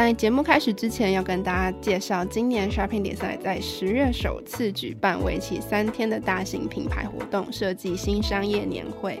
[0.00, 9.20] 在节目开始之前，要跟大家介绍，今年 Shopping Design 在十月首次举办为期三天的大型品牌活动——设计新商业年会。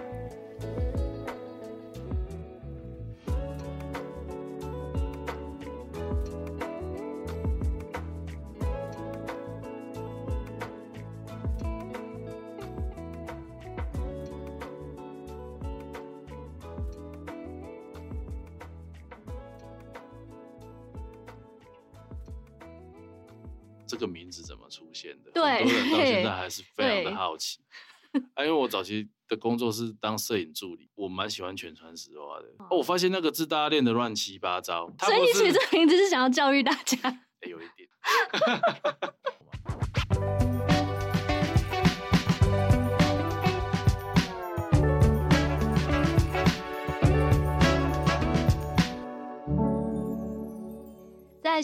[23.91, 25.31] 这个名字怎么出现的？
[25.31, 27.59] 对，很多人到现在还是非常的好奇。
[28.35, 32.47] 啊，因为我早期的工作是当摄影助理，我蛮喜欢全川石化的。
[32.69, 34.89] 哦，我发现那个字大家练的乱七八糟。
[34.99, 36.97] 所以你取这个名字是想要教育大家？
[37.41, 37.89] 欸，有一点。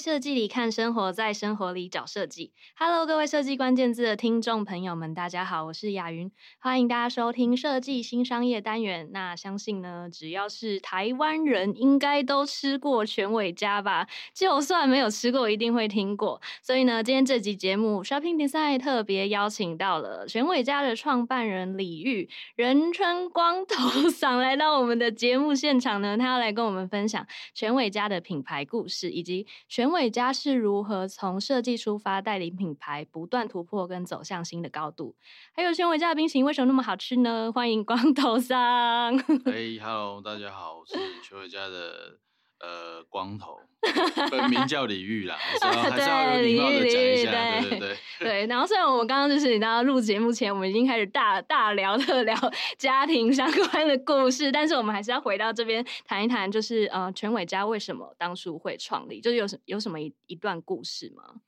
[0.08, 2.54] 设计里看生活，在生活里找设计。
[2.78, 9.10] Hello，各位设计关键字的听众朋友们，大家好，我是雅云，欢迎大家收听设计新商业单元。
[9.12, 14.08] 那相信呢，只要是台湾人，应该都吃过全伟家吧？
[14.34, 16.42] 就算没有吃过，一定会听过。
[16.62, 29.46] 所以呢，今天这集节目 Shopping Design 特别邀请到了全伟家的创办人李玉，人称光头桑，来到我们的节目现场呢，他要来跟我们分享全伟家的品牌故事以及。
[29.68, 35.16] 全伟嘉是如何从设计出发，带领品牌不断突破跟走向新的高度？
[35.54, 37.52] 还有轩伟家的冰淇淋为什么那么好吃呢？
[37.52, 39.18] 欢迎光头桑。
[39.44, 40.94] 嘿、， hello，大家好，我是
[41.24, 42.20] 秋伟家的。
[42.60, 43.60] 呃，光头
[44.32, 52.36] 本名叫李玉啦， 还是要还是要有礼貌的讲一下，对对对对，然后虽然我们刚刚就是你知道录节目前，我们已经开始大大聊特聊
[52.78, 61.42] 家庭相关的故事，但是我们还是要回到这边谈一谈，就是呃，全伟家为什么当初会创立，就是有什有什么一一段故事吗？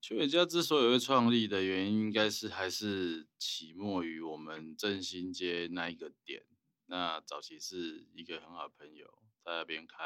[0.00, 6.42] 全伟家之所以会创立的原因，应该是还是起末于我们振兴街那一个点。
[6.86, 9.04] 那早期是一个很好的朋友。
[9.46, 9.96] 在那边开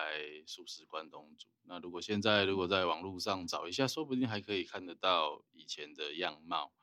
[0.47, 1.49] 素食关东煮。
[1.63, 6.75] 那如果现在如果在网络上找一下，说不定还可以看得到以前的样貌。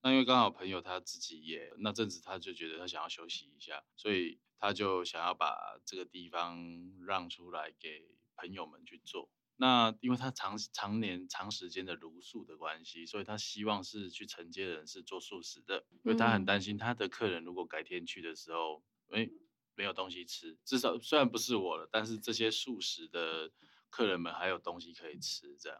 [0.00, 8.04] 那因为刚好朋友他自己也那阵子，他就觉得他想要休息一下，所以他就想要把这个地方让出来给
[8.36, 9.28] 朋友们去做。
[9.56, 19.30] 那因为他长常年长时间的茹素的关系，所以他希望是去承接人是做素食的，因为他很担心他的客人如果改天去的时候，诶
[19.76, 23.50] 没有东西吃，至少虽然不是我了，但是这些素食的
[23.90, 25.56] 客人们还有东西可以吃。
[25.58, 25.78] 这样，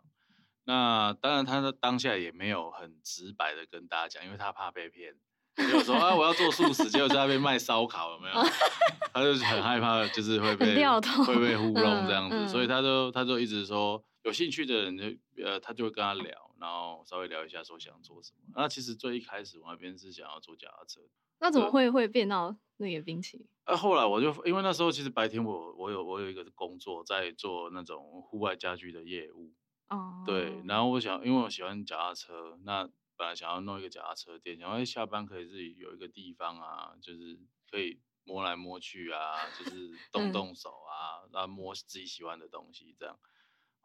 [0.64, 5.14] 那当然他的当下也没有很直白的跟大家讲，因为他怕被骗。
[5.56, 8.34] 就说啊，我要做素食，结果在那边卖烧烤，有没有？
[9.14, 10.74] 他就很害怕，就是会 被
[11.24, 15.04] 会被糊弄这样子，嗯嗯、所以他就他就一直说，有兴趣的人就
[15.44, 18.52] 呃，他就会跟他聊，然后稍微聊一下说想做什么。
[18.54, 21.00] 那其实最一开始我那边是想要做脚踏车，
[21.38, 23.46] 那怎么会会变到那个冰淇淋？
[23.64, 29.52] 啊，后来我就因为那时候其实白天我我有我有一个工作在做那种户外家具的业务
[29.88, 32.90] 哦，对，然后我想因为我喜欢脚踏车，那。
[33.16, 37.38] 本来想要弄一个脚踏车店，然后下班可以自己有一个地方啊，就是
[37.70, 43.16] 可以摸来摸去啊，就是动动手啊，然后摸自己喜欢的东西这样。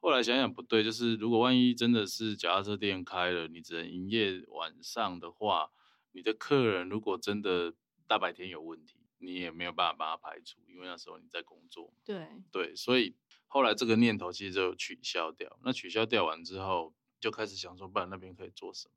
[0.02, 5.72] 后来想想不对，就是如果万一真的是脚踏车店开了，你只能营业晚上的话，
[6.14, 7.74] 你的客人如果真的
[8.08, 11.94] 大白天有问题，你也没有办法把它排除，因为那时候你在工作。
[12.06, 13.16] 对对，所以
[13.48, 15.60] 后来这个念头其实就取消掉。
[15.64, 18.94] 那取消掉完之后，就开始想说，不然那边可以做什么？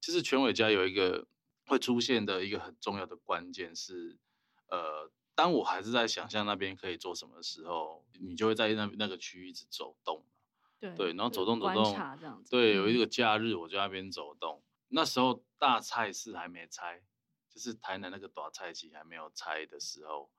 [0.00, 1.26] 其实全伟家有一个
[1.66, 4.16] 会出现的一个很重要的关键是，
[4.68, 10.24] 呃，当我还是在想象那边可以做什么的时候，你就会在那那个区域一直走动。
[10.78, 11.84] 对对，然后走动走动，
[12.18, 12.50] 这样子。
[12.50, 14.62] 对，有一个假日我就在那边走动。
[14.88, 17.02] 那时候大菜市还没拆，
[17.50, 20.30] 就是台南那个大菜市还没有拆的时候，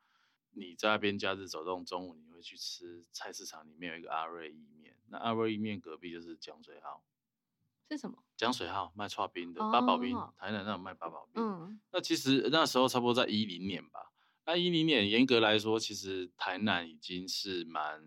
[0.51, 7.03] 你在那边假日走动，中午你会去吃菜市场里面有一个阿瑞意面，那阿瑞意面隔壁就是江水号。
[7.89, 8.17] 是什么？
[8.35, 11.41] 江水号卖串冰的八宝冰，台南那种卖八宝冰。
[11.41, 14.11] 嗯，那其实那时候差不多在一零年吧。
[14.47, 18.01] 那一零年严格来说，其实台南已经是蛮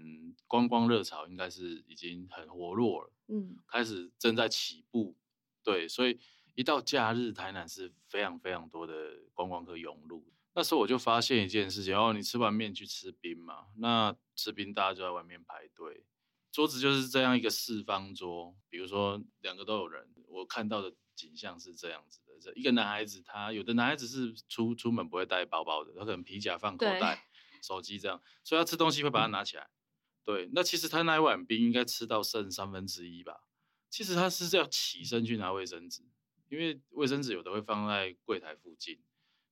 [0.46, 3.12] 观光热潮，应该是已经很活络了。
[3.28, 5.14] 嗯，开始正在起步。
[5.62, 6.18] 对，所以
[6.54, 10.24] 一到假日，台南是非常非常多的观光客涌入。
[10.54, 16.04] 那时候我就发现一件事情哦，你吃完面去吃冰嘛，那吃冰大家就在外面排队。
[16.50, 27.28] 桌子就是这样一个四方桌，比如说两个都有人，我看到的景象是这样子的：这一个男孩子，他有的男孩子是出出门不会带包包的，他可能皮夹放口袋，
[27.62, 29.68] 手机这样，所以他吃东西会把它拿起来。
[30.24, 33.44] 对，那其实他那一碗冰应该吃到剩三分之一吧？
[33.88, 36.02] 其实他是要起身去拿卫生纸，
[36.48, 39.00] 因为卫生纸有的会放在柜台附近，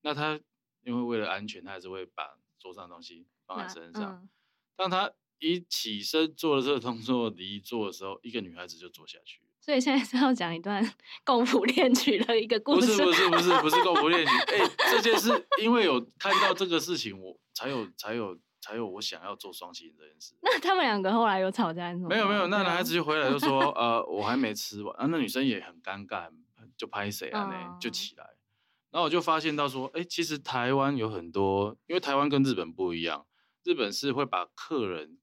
[0.01, 0.41] 那他
[0.83, 4.29] 因为为了安全，他还是会把桌上的东西放在身上，
[4.75, 5.13] 当他。
[5.41, 9.41] 一起身做了这个动作离座的时候，一个女孩子就坐下去。
[9.69, 10.83] 所以现在 是要讲一段
[11.27, 12.87] 共谱恋曲的一个故事。
[12.97, 14.33] 不是不是不是不是共谱恋曲。
[14.47, 15.31] 哎、欸，这件事
[15.61, 20.35] 因为有看到这个事情，我才有才有才有我想要做双栖这件事。
[20.41, 22.09] 那他们两个后来有吵架吗？
[22.09, 25.07] 没有没有，那男孩子就回来就说，呃，我还没吃完啊。
[25.11, 26.31] 那女生也很尴尬，
[26.79, 27.47] 就拍谁啊？
[27.53, 28.25] 那、嗯、就起来。
[28.91, 33.27] 然后我就发现到说，哎、欸，其实台湾有很多，因为台湾跟日本不一样，
[33.65, 35.19] 日本是会把客人。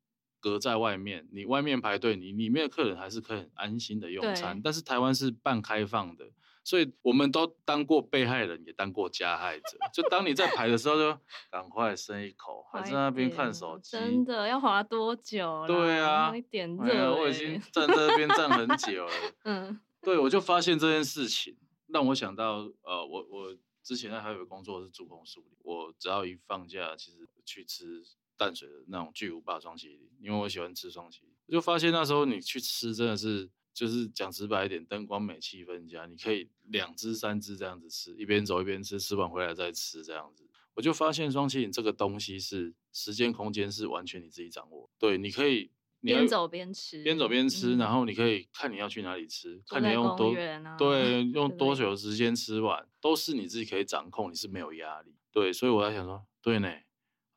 [0.45, 4.61] 隔在外面，你外面排队，你里面的客人还是可以很安心的用餐。
[4.63, 6.23] 但是台湾是半开放的，
[6.63, 9.75] 所以我们都当过被害人，也当过加害者。
[9.91, 11.19] 就当你在排的时候，就
[11.49, 15.65] 赶快伸一口，还在那边看手机，真的要滑多久？
[15.65, 19.13] 对啊，一点热、欸，我已经站在那边站很久了。
[19.45, 21.57] 嗯，对，我就发现这件事情，
[21.87, 28.03] 让我想到，呃，我我之前还有个工作是住红树林，我只要一放假，其实去吃。
[28.37, 40.47] 淡水的那种巨无霸双麒麟，因为我喜欢吃双麒麟，我就发现那时候你去吃真的是，就是讲直白一点，灯光美气氛佳，你可以两只三只这样子吃，一边走一边吃，吃完回来再吃这样子。
[40.73, 45.71] 我就发现双麒麟这个东西是时间空间是完全你自己掌握，对，你可以
[46.01, 56.69] 边走边吃，边走边吃，嗯，然后你可以看你要去哪里吃，看你用多，啊，对， 用多久的时间吃完，都是你自己可以掌控，你是没有压力，对，所以我在想说，对呢。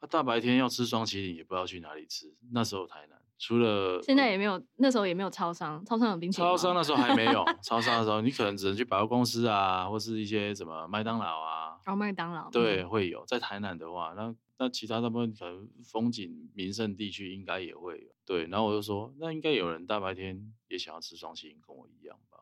[0.00, 2.32] 他大白天要吃双麒麟，也不知道去哪里吃。
[2.52, 6.48] 那时候台南除了现在也没有，那时候也没有超商，超商有冰淇淋。
[6.48, 11.78] 超商那时候还没有，超商的时候你可能只能去百货公司啊，或是一些什么麦当劳啊。
[11.86, 12.48] 哦，麦当劳。
[12.50, 13.24] 对，会有。
[13.26, 18.08] 在台南的话，那那其他大部分可能风景名胜地区应该也会有。
[18.24, 22.38] 对，然后我就说，那应该有人大白天也想要吃双麒麟，跟我一样吧？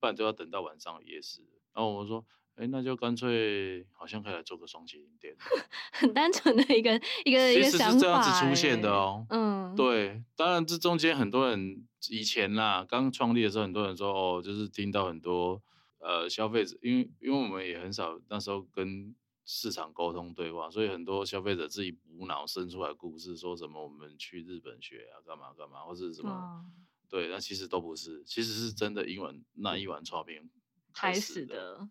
[0.00, 1.40] 不然都要等到晚上夜市。
[1.72, 2.26] 然后我说。
[2.58, 5.34] 哎，那就干脆好像可以来做个双麒麟店，
[5.92, 7.98] 很单纯的一个一个一个想法。
[7.98, 9.24] 这样子出现的哦。
[9.30, 15.62] 嗯，对，当然这中间很多人以前啦，刚创立的时候，很多人说哦，就是听到很多
[16.00, 26.64] 呃消费者，因为因为我们也很少那时候跟市场沟通对话，所以很多消费者自己无脑生出来故事，说什么我们去日本学啊，干嘛干嘛，或是什么，哦、
[27.08, 30.50] 对，那其实都不是，其实是真的英文那一碗炒冰
[30.92, 31.88] 开始的。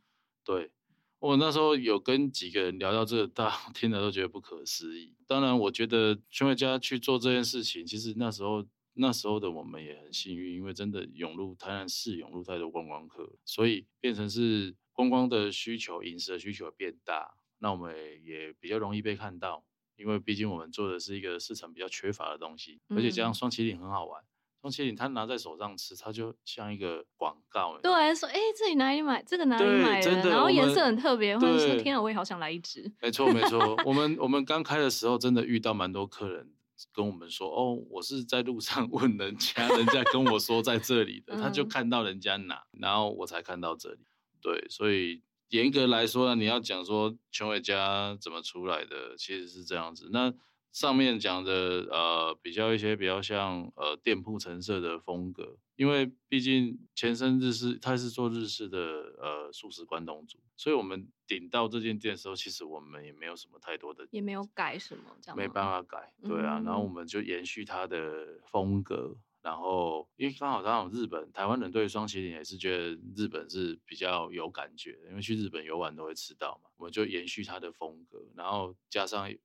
[0.47, 0.71] 对，
[1.19, 5.13] 我那时候有跟几个人聊到这个，大家 听了都觉得不可思议。
[5.27, 19.65] 当然，我觉得全伟家去做这件事情，其实那时候那时候的我们也很幸运，因为真的涌入台南市涌入太多观光客，所以变成是观光的需求、饮食的需求变大，那我们也比较容易被看到，
[19.97, 24.23] 因为毕竟我们做的是一个市场比较缺乏的东西，而且加上双麒麟很好玩。
[24.67, 27.77] 双麒麟，他拿在手上吃，它就像一个广告。
[27.81, 29.24] 对，说哎、欸，这里哪里买？
[29.24, 30.21] 这个哪里买的？
[30.21, 32.91] 的然后颜色很特别，或者说天啊，我也好想来一只。
[33.01, 33.75] 没错，没错。
[33.86, 36.51] 我们 我们刚开的时候，真的遇到蛮多客人
[36.93, 44.00] 跟我们说，哦，我是在路上 问人家，人家跟我说在这里的，他就看到人家拿，然后我才看到这里。
[44.41, 50.09] 对，所以严格来说呢，你要讲说全伟家怎么出来的，其实是这样子。
[50.12, 50.33] 那。
[50.77, 58.77] 上面讲的呃，比较一些比较像呃店铺陈设的风格，因为毕竟前身日式，他是做日式的
[59.19, 79.36] 呃素食关东煮，所以我们顶到这间店的时候，其实我们也没有什么太多的，也没有改什么，这样没办法改，对啊，嗯、然后我们就延续它的风格，然后因为刚好刚好日本台湾人对双麒麟也是觉得日本是比较有感觉的，因为去日本游玩都会吃到嘛，我们就延续它的风格，然后加上哎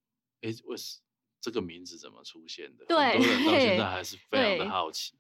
[0.67, 1.01] 为什
[1.43, 2.87] 这个名字怎么出现的？
[2.87, 5.15] 对，很多人到现在 还是非常的好奇。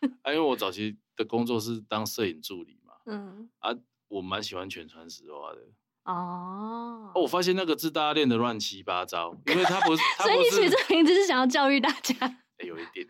[0.22, 3.70] 啊，因为我早期的工作是当摄影助理嘛，嗯，啊，
[4.08, 5.60] 我蛮喜欢全传实话的。
[6.04, 12.14] 哦，哦，我发现那个字大家练的乱七八糟，因为他不是， 所以你取这个名字是想要教育大家？
[12.58, 13.06] 欸、有一点，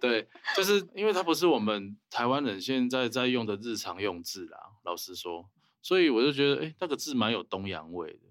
[0.00, 0.26] 对，
[0.56, 4.58] 就是因为它不是我们台湾人现在在用的日常用字啦。
[4.82, 5.50] 老实说，
[5.82, 8.29] 所以我就觉得，哎、欸，那个字蛮有东洋味的。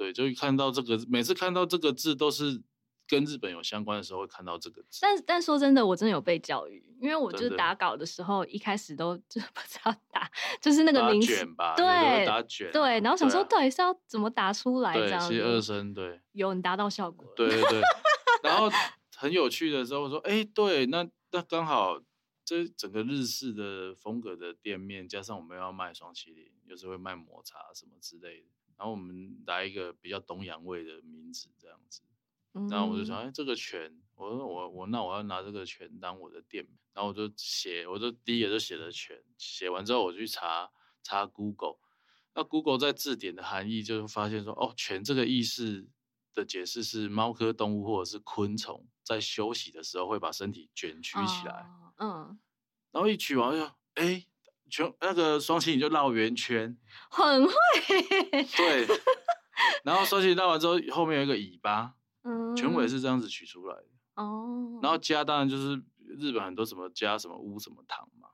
[0.00, 2.62] 对，就看到这个，每次看到这个字都是
[3.06, 5.00] 跟日本有相关的时候会看到这个字。
[5.02, 10.30] 但但说真的，我真的有被教育，因为我就是打稿的时候一开始都 就不知道打，
[10.60, 15.28] 就是那个名字卷吧，对，打卷，对，然后想说到底是要怎么打出来这样子。
[15.28, 17.30] 其实二声，对，有你达到效果。
[17.36, 17.80] 对对对，
[18.42, 18.70] 然后。
[19.16, 22.00] 很有趣的时候，我说：“哎、欸，对，那那刚好，
[22.42, 28.46] 这整个日式的风格的店面，加上我们要卖双麒麟，有时候会卖抹茶什么之类的，
[28.80, 32.00] 然后我们来一个比较东洋味的名字，这样子。
[32.70, 40.70] 然后我就想，哎、欸，这个全，我说我我那我要拿这个全当我的店名，然后我就写，我就第一页就写了全，写完之后我去查
[41.02, 41.76] 查 Google，
[42.34, 45.86] 那 Google 在字典的含义就发现说，哦，全这个意思
[46.32, 52.38] 的解释是猫科动物或者是昆虫。”在休息的时候会把身体卷曲起来，哦、嗯，
[52.92, 54.26] 然后一取完就，哎、欸，
[54.70, 56.76] 全那个双膝你就绕圆圈，
[57.10, 57.52] 很会，
[58.56, 58.86] 对，
[59.84, 65.82] 然后双膝绕完之后，后面有一个尾巴，嗯，全尾是这样子取出来的，哦，然后加当然就是
[66.18, 68.28] 日本很多什么加什么乌什么糖嘛，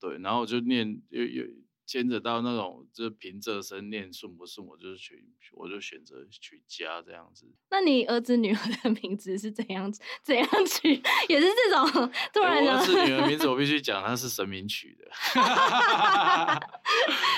[0.00, 1.44] 对，然后我就念有有。
[1.86, 7.46] 牵扯到那种就是平仄声念顺不顺，我就是取，我就选择取家这样子。
[7.70, 9.90] 那你儿子女儿的名字是怎样
[10.24, 11.00] 怎样取？
[11.28, 12.72] 也是这种突然的。
[12.72, 15.06] 儿子女儿名字 我必须讲，他是神明取的。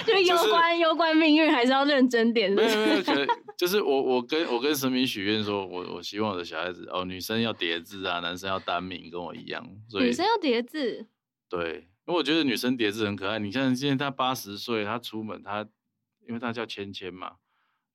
[0.07, 2.77] 就攸关攸关命运，还是要认真点是不是？
[2.77, 3.27] 没有没有，
[3.59, 9.69] 就是我我跟我跟神明许愿说，我我希望我的小孩子哦，女生要叠字啊，男生要单名，跟我一样。
[9.89, 11.07] 所以女生要叠字。
[11.51, 11.87] 对。
[12.09, 15.61] 因为我觉得女生叠字很可爱，你像现在她八十岁，她出门她，
[16.27, 17.33] 因为她叫芊芊嘛，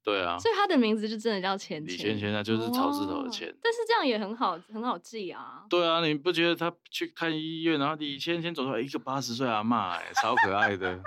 [0.03, 1.88] 对啊，所以她的名字就真的叫芊芊。
[1.88, 3.51] 李芊芊，她就是草字头的芊。
[3.60, 5.65] 但是这样也很好，很好记啊。
[5.67, 11.01] 对啊，你不觉得她去看医院，然后李芊芊走出来一个八十岁阿嬷，哎，超可爱的。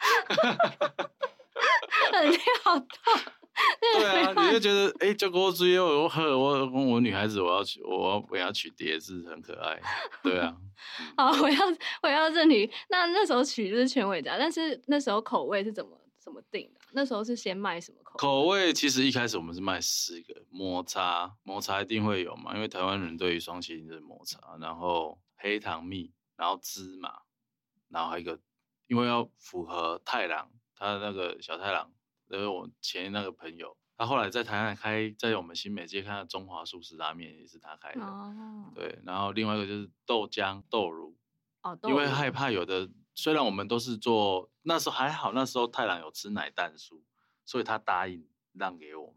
[2.12, 2.88] 很跳动。
[3.94, 9.80] 对啊，你就觉得哎，就给我追我，我我我女孩子，我要取，我要我要取叠字，很可爱。
[10.22, 10.56] 对啊。
[11.16, 11.58] 好，我要
[12.02, 12.70] 我要这里。
[12.88, 16.80] 那那时候取就是全伟家，但是那时候口味是怎么怎么定的？
[16.92, 18.18] 那时候是先卖什么口味？
[18.18, 27.22] 口味其实一开始我们是卖四个抹茶，抹茶一定会有嘛，因为台湾人对于霜淇淋是抹茶，然后黑糖蜜，然后芝麻，
[27.88, 28.38] 然后还有一个，
[28.88, 31.92] 因为要符合太郎，他那个小太郎，
[32.38, 33.76] 因为我前那个朋友。
[33.94, 38.98] 他后来在台南开，在我们新美街看到中华素食拉面也是他开的，哦、对。
[39.04, 41.16] 然后另外一个就是豆浆豆乳，
[41.62, 47.00] 哦，因为害怕有的，虽然我们都是做，那时候还好，那时候太郎有吃奶蛋酥，
[47.44, 49.16] 所以他答应让给我们。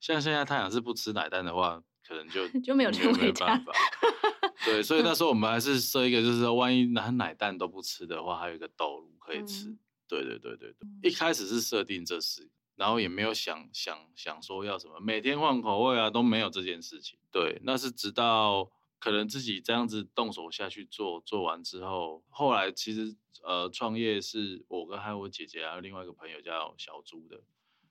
[0.00, 3.72] 像现在太郎是不吃奶蛋的话，可能就 就没有没有办法。
[4.66, 9.68] 对，所以那时候我们还是设一个，就是说万一拿奶蛋都不吃的话，还有一个豆乳可以吃。
[9.68, 12.50] 嗯、对对对对对，一开始是设定这四个。
[12.76, 17.18] 然后也没有想想想说要什么，每天换口味啊，都没有这件事情。
[17.32, 27.42] 对，那是直到可能自己这样子动手下去做，做完之后，后来其实呃创业是我跟还有我姐姐还有另外一个朋友叫小朱的，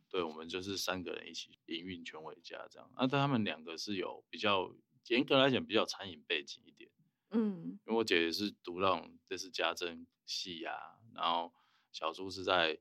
[0.08, 2.88] 对，我们就是三个人一起营运全伟家这样。
[2.94, 4.72] 啊，但他们两个是有比较
[5.08, 6.92] 严格来讲比较餐饮背景一点，
[7.32, 10.76] 嗯，因为我姐姐是读那种这是家政系啊，
[11.16, 11.52] 然后
[11.92, 12.78] 小朱是在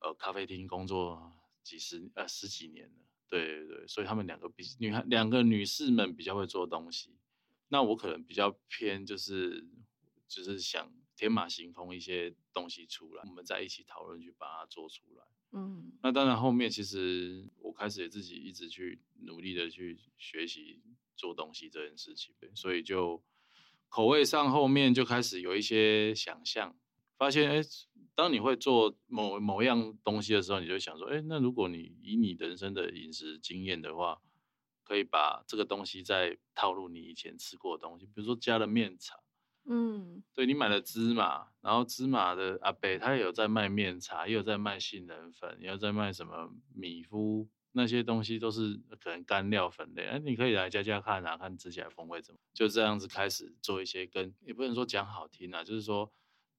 [0.00, 1.32] 呃咖啡厅工作。
[1.64, 7.16] 几十呃十几年了，对对对，所以他们两个比女孩两个女士们比较会做东西，
[7.68, 9.66] 那我可能比较偏就是
[10.28, 15.24] 就是想天马行空一些东西出来，我们在一起讨论去把它做出来。
[15.56, 20.82] 嗯，那当然后面其实我开始也自己一直去努力的去学习
[21.16, 23.22] 做东西这件事情，所以就
[23.88, 26.76] 口味上后面就开始有一些想象，
[27.18, 27.62] 发现哎。
[27.62, 27.68] 诶
[28.16, 34.20] 当你会做某某样东西的时候，你就想说，哎，那如果你以你人生的饮食经验的话，
[34.84, 39.16] 可以把这个东西再套入你以前吃过的东西，比如说加了面茶，
[39.64, 56.12] 嗯，对，你买了芝麻，然后芝麻的阿伯他也有在卖面茶，也有在卖杏仁粉，也有在卖什么米麸，那些东西都是可能干料粉类，哎，你可以来加加看啊，看吃起来风味怎么，就这样子开始做一些跟也不能说讲好听啊，就是说。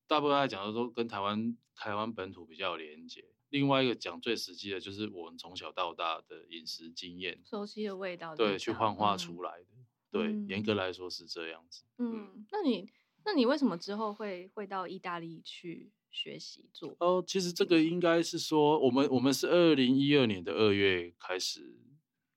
[0.08, 3.26] 大部分来讲的都跟台湾台湾本土比较有连结。
[3.50, 9.68] 另外一个讲最实际的，就是我们从小到大的饮食经验，熟悉的味道，对，去幻化出来的。
[9.72, 11.84] 嗯、对，严格来说是这样子。
[11.98, 12.90] 嗯，嗯，那你
[13.24, 16.96] 那你为什么之后会会到意大利去学习做？
[17.00, 21.80] 哦，其实这个应该是说，我们我们是二零一二年的二月开始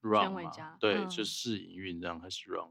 [0.02, 2.70] run 嘛，对，嗯、就试营运这样开始 run，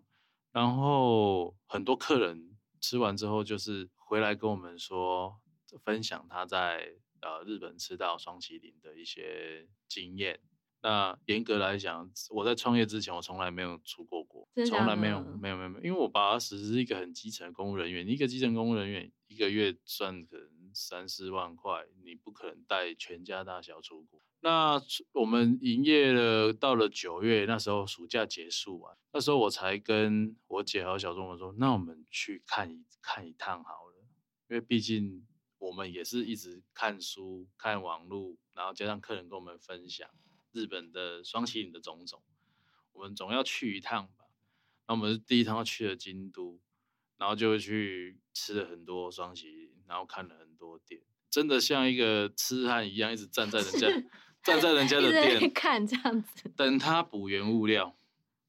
[0.52, 5.38] 然后很多客人吃完之后就是回来跟我们说，
[5.84, 10.40] 分享他在呃日本吃到双麒麟的一些经验。
[10.82, 24.22] 那严格来讲，我在创业之前，我从来没有出过国，从来没有，没有，没有，没有，因为我爸爸只是一个很基层的公务人员，一个基层公务人员一个月赚可能三四万块，你不可能带全家大小出国。
[24.40, 24.80] 那
[25.14, 33.87] 我们营业了，到了九月，那时候暑假结束啊，那时候我才跟我姐还有小钟我说，那我们去看一看一趟好了，
[34.50, 35.26] 因为毕竟
[35.58, 40.10] 我们也是一直看书、看网络，然后加上客人跟我们分享。
[40.54, 42.24] 日本的霜淇淋的种种，
[42.94, 44.26] 我们总要去一趟吧。
[44.88, 46.60] 那我们第一趟去了京都，
[47.18, 53.88] 然后就去吃了很多霜淇淋，然后看了很多店，真的像一个痴汉一样，一直站在人家
[54.42, 57.96] 站在人家的店看这样子，等他补原物料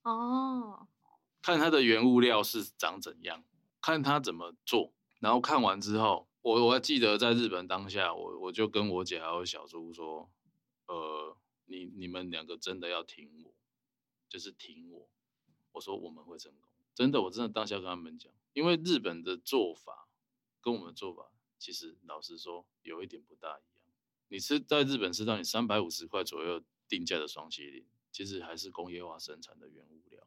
[0.02, 0.86] 哦，
[1.42, 3.44] 看他的原物料是长怎样，
[3.82, 4.94] 看他怎么做。
[5.20, 10.30] 然后看完之后，我我还记得在日本当下，我我就跟我姐还有小猪说，
[10.86, 11.36] 呃。
[11.70, 13.54] 你你们两个真的要挺我，
[14.26, 15.06] 就是挺我。
[15.72, 20.08] 我说我们会成功，真的，我真的当下跟他们讲，因为日本的做法
[20.62, 23.84] 跟我们做法，其实老实说有一点不大一样。
[24.28, 30.26] 你吃在日本吃到你三百五十块左右定价的霜淇淋，其实还是工业化生产的原物料，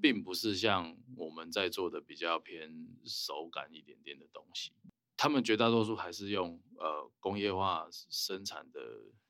[0.00, 4.72] 并不是像我们在做的比较偏手感一点点的东西。
[5.16, 8.80] 他们绝大多数还是用呃工业化生产的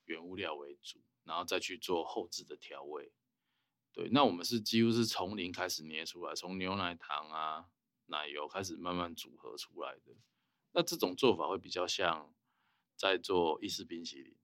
[0.05, 1.01] 原物料为主。
[1.23, 3.13] 然后再去做后制的调味，
[3.93, 7.67] 对，那我们是几乎是从零开始捏出来，从牛奶糖啊、
[8.07, 10.17] 奶油开始慢慢组合出来的。
[10.73, 12.35] 那这种做法会比较像
[12.97, 14.35] 在做意式冰淇淋。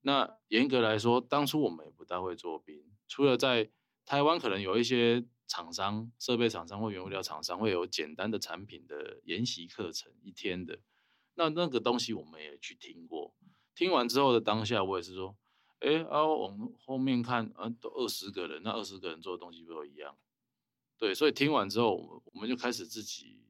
[0.00, 3.70] 那严格来说，当初我们也不大会做冰，除了在
[4.04, 10.78] 台湾可能有一些厂商、设备厂商或原物料厂商会有简单的产品的研习课程，一天的。
[11.34, 13.34] 那那个东西我们也去听过，
[13.74, 15.36] 听完之后的当下，我也是说。
[15.84, 20.16] 哎，啊，往后面看，啊，都二十个人，那二十个人做的东西不都一样？
[20.96, 23.40] 对，所以听完之后，我们就开始自己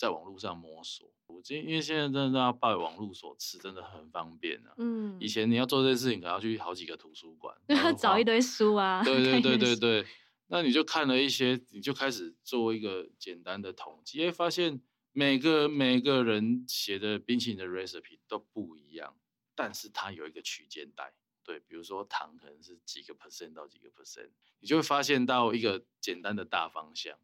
[0.00, 1.12] 在网络上摸索。
[1.26, 4.72] 我今因为现在真的要拜网络所赐，真的很方便啊。
[4.78, 7.54] 嗯，以前你要做这件事情，可能要去好几个图书馆，
[7.98, 9.04] 找一堆书啊。
[9.04, 10.06] 对 对对对对，
[10.46, 14.80] 那你就看了一些，你就开始做一个简单的统计，哎，发现
[15.12, 19.14] 每个每个人写的冰淇淋的 recipe 都不一样，
[19.54, 21.12] 但是它有一个区间带。
[21.44, 27.18] 对，比如说糖可能是几个 percent 到几个 percent，你就会发现到一个简单的大方向，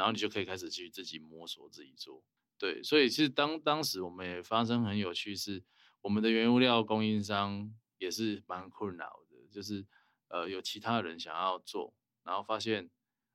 [0.00, 2.24] 然后你就可以开始去自己摸索自己做。
[2.56, 5.62] 对，所以其实当当时我们也发生很有趣是，
[6.00, 9.86] 我们的原物料供应商也是蛮困扰的，就是
[10.28, 11.92] 呃有其他人想要做，
[12.24, 12.88] 然后发现，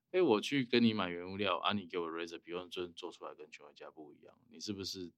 [0.09, 5.11] 哎，我去跟你买原物料啊，你给我 raise，比如说做出来跟全家不一样，你是不是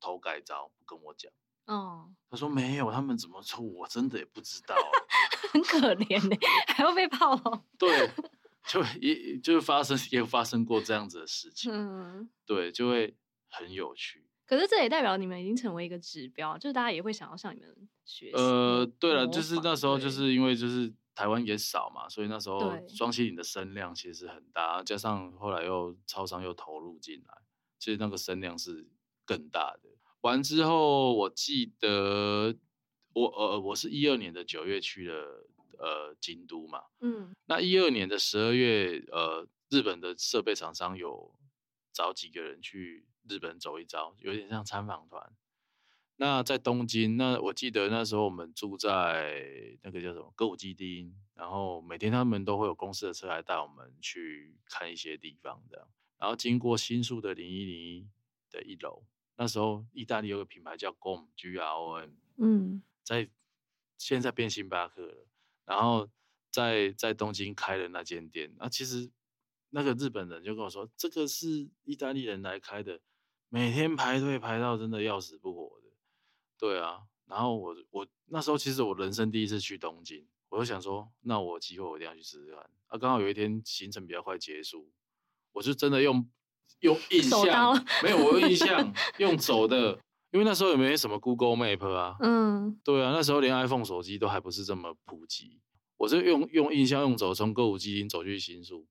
[0.00, 1.30] 偷改造不跟我讲？
[1.66, 4.74] 哦，他说没有，他们怎么做，我真的也不知道，
[5.52, 7.36] 很可怜呢，还要被泡。
[7.78, 8.10] 对，
[8.68, 13.16] 就也就发生 也发生过这样子的事情，嗯，对，就会
[13.48, 14.24] 很有趣。
[14.46, 18.36] 可是这也代表你们已经成为一个指标，就是大家也会想要向你们学习。
[18.36, 27.42] 呃，对了，就是那时候就是因为就是台湾也少嘛，所以那时候霜淇淋的声量其实很大，加上后来又超商又投入进来，
[27.78, 28.86] 其实那个声量是
[29.26, 29.90] 更大的。
[30.22, 32.56] 完之后，我记得
[33.12, 35.47] 我呃，我是一二年的九月去了
[35.78, 41.34] 呃京都嘛，嗯，那一二年的十二月，呃，日本的设备厂商有
[41.92, 45.32] 找几个人去日本走一遭，有点像参访团。
[46.16, 55.88] 那在东京，那我记得那时候我们住在那个叫什么歌舞伎町，然后每天他们都会有公司的车来带我们去看一些地方这样，
[56.18, 58.08] 然后经过新宿的零一零一
[58.50, 59.04] 的一楼。
[59.36, 63.30] 那时候，意大利有个品牌叫 GROM，G R O M，嗯，在
[63.96, 65.27] 现在变星巴克了，
[65.68, 66.08] 然后
[66.50, 68.52] 在在东京开了那间店。
[68.58, 69.10] 那其实
[69.70, 73.00] 那个日本人就跟我说，这个是意大利人来开的，
[73.48, 75.88] 每天排队排到真的要死不活的。
[76.58, 82.58] 对啊，然后我我那时候其实我人生第一次去东京，我就想说，那我有机会我一定要去试试看。
[82.86, 84.90] 啊，刚好有一天行程比较快结束，
[85.52, 86.28] 我就真的用。
[86.80, 89.98] 用印象没有，我用印象用走的，
[90.30, 92.16] 因为那时候也没什么 Google Map 啊。
[92.20, 95.60] 嗯，对啊，那时候连 iPhone 手机都还不是这么普及。
[95.96, 98.86] 我是用用印象用走，从歌舞伎町走去新宿，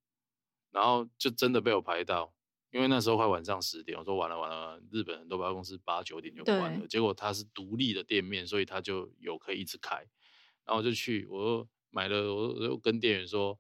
[0.71, 2.34] 然后就真的被我拍到，
[2.71, 9.95] 因因为那时候快晚上十点，我说完了完了，日本很多百货公司八九点就关了，结果它是独立的店面，所以它就有可以一直开。
[10.63, 13.58] 然后我就去，我又买了，我又跟店员说，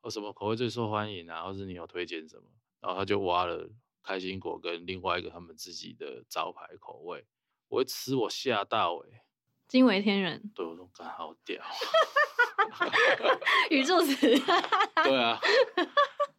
[0.00, 2.44] 哦什么口味最受欢迎啊，或是你有推荐什么？
[2.80, 3.68] 然后他就挖了
[4.06, 7.26] 开心果跟另外一个他们自己的招牌口味，
[7.68, 9.22] 我一吃我吓到哎、欸，
[9.66, 11.60] 惊为天人，对，我说干好屌，
[13.70, 14.14] 宇宙词，
[15.04, 15.40] 对啊。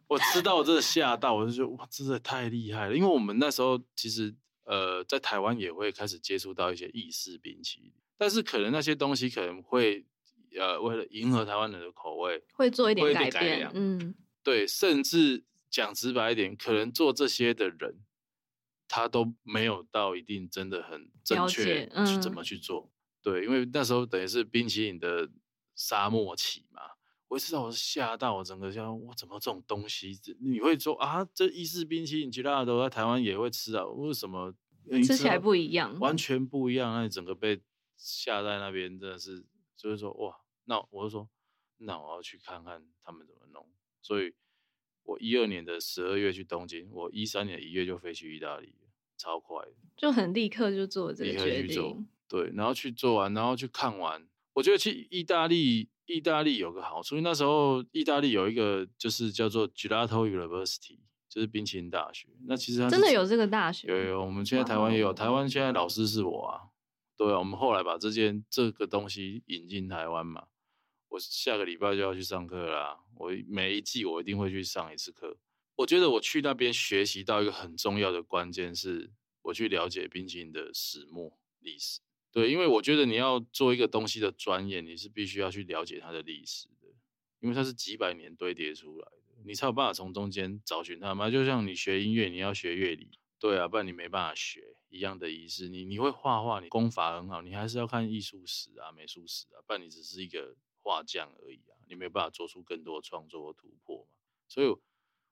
[0.08, 2.96] 我吃到我真的吓到，我就觉得哇，真的太厉害了！
[2.96, 10.06] 因为我们那时候其实呃，在台湾也会开始接触到一些意式冰淇淋，但是可能那些东西可能会
[10.58, 18.04] 呃，为了迎合台湾人的口味，会做一点改变，嗯，对，甚至讲直白一点，可能做这些的人，
[18.86, 25.30] 他都没有到一定真的很正确去怎么去做，嗯、对，因为那时候等于是冰淇淋的
[25.74, 26.82] 沙漠期嘛。
[27.28, 30.18] 我一知道我是吓到我整个像哇，怎么这种东西？
[30.40, 33.84] 你会说啊，这意式冰淇淋其他的都在台湾也会吃啊？
[33.84, 34.54] 为什么
[35.04, 35.98] 吃起来不一样？
[35.98, 37.60] 完全不一样，那你整个被
[37.98, 39.44] 吓在那边，真的是
[39.76, 41.28] 就是说哇，那我就说，
[41.76, 43.68] 那我要去看看他们怎么弄。
[44.00, 44.34] 所以
[45.08, 48.74] 我一二年的十二月去东京，我一三年一月就飞去意大利，
[49.16, 51.46] 超快的，就很立刻就做这个决定。
[51.46, 54.26] 立刻去做，对，然后去做完，然后去看完。
[54.52, 55.88] 我觉得去意大利。
[56.10, 62.28] 意大利有个好处，因为那时候意大利有一个就是叫做 Gelato University，就是冰淇淋大学。
[62.46, 63.88] 那其实它真的有这个大学？
[63.88, 65.12] 有有，我们现在台湾也有。
[65.12, 66.72] 台湾现在老师是我啊，
[67.14, 67.38] 对啊。
[67.38, 70.46] 我们后来把这件这个东西引进台湾嘛，
[71.18, 72.98] 下个礼拜就要去上课啦。
[73.16, 75.36] 我每一季我一定会去上一次课。
[75.76, 82.00] 我觉得我去那边学习到一个很重要的关键是，我去了解冰淇淋的始末历史。
[82.30, 86.88] 对，因为我觉得你要做一个东西的专业，你是必须要去了解它的历史的，
[87.40, 91.30] 因为它是几百年堆叠出来的，你才有办法从中间找寻它嘛。
[91.30, 95.68] 就像你学音乐，你要学乐理，对啊，不然你没办法学一样的仪式。
[95.68, 100.54] 你你会画画，你功法很好，你还是要看艺术史啊、美术史啊，不然你只是一个
[100.88, 104.10] 画匠而已啊，你没有办法做出更多创作和突破嘛。
[104.48, 104.74] 所以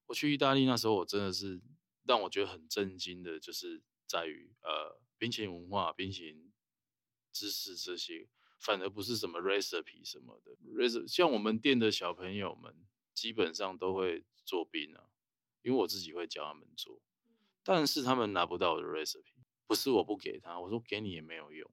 [0.05, 1.63] 我去意大利那时候，我真的是
[2.05, 6.53] 让我觉得很震惊的，就是在于呃冰淇淋文化，冰淇淋。
[7.33, 12.75] 知识这些反而不是什么 recipe 什么的，recipe 像我们店的小朋友们
[13.13, 15.11] 基本上都会做冰啊，
[15.61, 17.03] 因为我自己会教他们做，
[17.63, 19.35] 但是他们拿不到我的 recipe，
[19.67, 21.71] 不是我不给他，我说给你也没有用。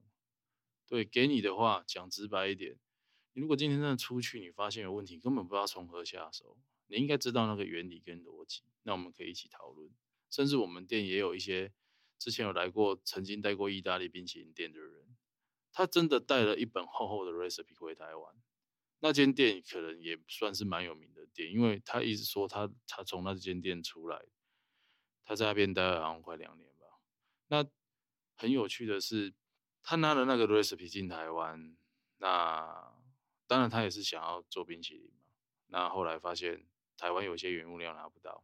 [0.86, 2.78] 对，给你的话讲直白一点，
[3.34, 9.91] 你如果今天真的出去，你发现有问题，根本不知道从何下手，你应该知道那个原理跟逻辑，那我们可以一起讨论。
[10.30, 11.74] 甚至我们店也有一些
[12.17, 15.15] 之前有来过、曾经带过意大利冰淇淋店的人。
[15.76, 18.36] 他真的带了一本厚厚的 recipe 回台湾，
[19.00, 24.24] 那间店可能也算是蛮有名的店，因为他一直说他他从那间店出来，
[25.26, 26.86] 他在那边待了好像快两年吧。
[27.48, 27.67] 那
[28.36, 29.34] 很有趣的是，
[29.82, 31.76] 他拿了那个 recipe 进台湾，
[32.17, 32.93] 那
[33.47, 35.27] 当然他也是想要做冰淇淋嘛。
[35.67, 36.65] 那后来发现
[36.97, 38.43] 台湾有些原物料拿不到，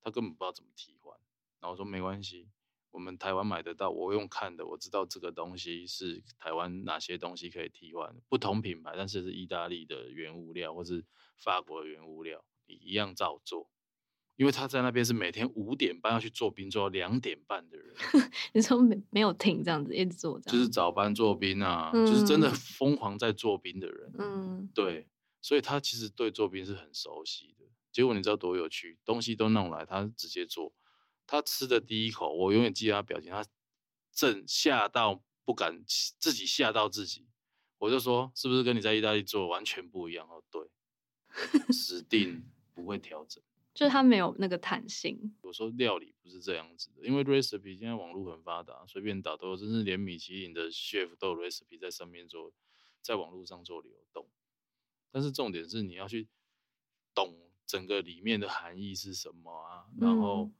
[0.00, 1.16] 他根本不知道怎么替换。
[1.60, 2.50] 然后说没关系。
[2.90, 11.02] 我们台湾买得到，我用看的，我知道这个东西是台湾哪些东西可以替换，不同品牌，但是是意大利的原物料或是
[11.38, 13.70] 法国的原物料，你一样照做。
[14.36, 17.94] 因为他在那边是每天五点半要去做冰，做到两点半的人。
[18.54, 24.12] 你说没没有停这样子，一直做这样，就是早班做冰啊，嗯、就是真的疯狂在做冰的人。
[24.18, 25.06] 嗯，对，
[25.40, 27.66] 所以他其实对做冰是很熟悉的。
[27.92, 30.72] 结果你知道多有趣，东西都弄来，他直接做。
[31.26, 33.44] 他吃的第一口，我永远记得他表情，他
[34.12, 37.26] 正吓到不敢自己吓到自己。
[37.78, 40.26] 我就说，是不是跟你在意大利做完全不一样？
[40.28, 40.70] 哦，对，
[41.72, 43.42] 死定不会调整，
[43.74, 45.34] 就是它没有那个弹性。
[45.42, 52.52] 我说料理不是这样子的，因为 recipe 现在网络很发达，随便打都，甚至连米其林的 chef 都有 recipe 在上面做，
[53.00, 54.28] 在网络上做流动。
[55.10, 56.28] 但是重点是你要去
[57.14, 60.44] 懂整个里面的含义是什么啊，然后。
[60.44, 60.54] 嗯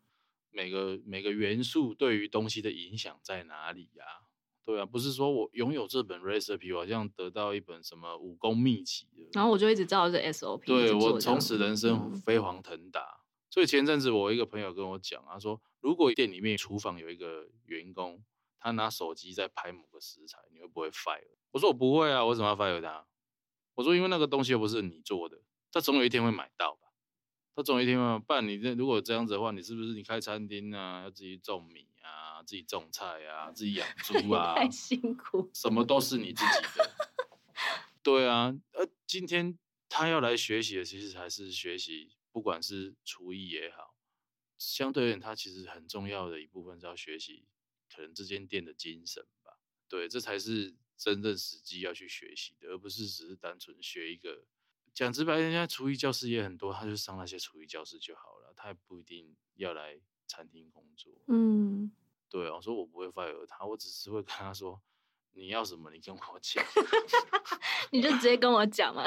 [0.55, 4.22] 每个每个元素对于东西的影响在哪里呀、啊？
[4.65, 10.65] 对啊，不是说我拥有这本 recipe，我好像得到一本什么武功秘籍，然后我就一直照着 SOP。
[10.67, 13.01] 对，我从此人生飞黄腾达。
[13.01, 18.23] 嗯、所以前阵子我一个朋友跟我讲，他说如果店里面厨房有一个员工，
[18.61, 21.37] 他拿手机在拍某个食材，你会不会 fire？
[21.51, 23.05] 我说我不会啊，我为什么要 fire 他？
[23.75, 25.41] 我说因为那个东西又不是你做的，
[25.73, 26.79] 他总有一天会买到吧。
[27.55, 31.87] 他总有一天嘛，不然你这如果这样子的话，你是不是你开餐厅啊，要自己种米
[32.43, 36.91] 啊，自己种菜啊，自己养 猪啊，太辛苦，什么都是你自己的。
[38.03, 39.57] 对啊，呃，今天
[39.89, 43.95] 他要来学习的，其实还是学习，不管是厨艺也好，
[44.59, 47.47] 相对而言，他其实很重要的一部分是要学习
[47.95, 49.59] 可能这间店的精神吧。
[49.89, 54.45] 对，这才是真正实际要去学习的，而不是只是单纯学一个。
[54.95, 61.11] 讲直白，人家厨艺教室也很多，他就上那些厨艺教室就好了，他也不一定要来餐厅工作。
[61.29, 61.91] 嗯，
[62.33, 64.81] 对啊，我说我不会 fire 他，我只是会跟他说，
[65.35, 66.65] 你要什么，你跟我讲，
[67.93, 69.05] 你就直接跟我讲嘛。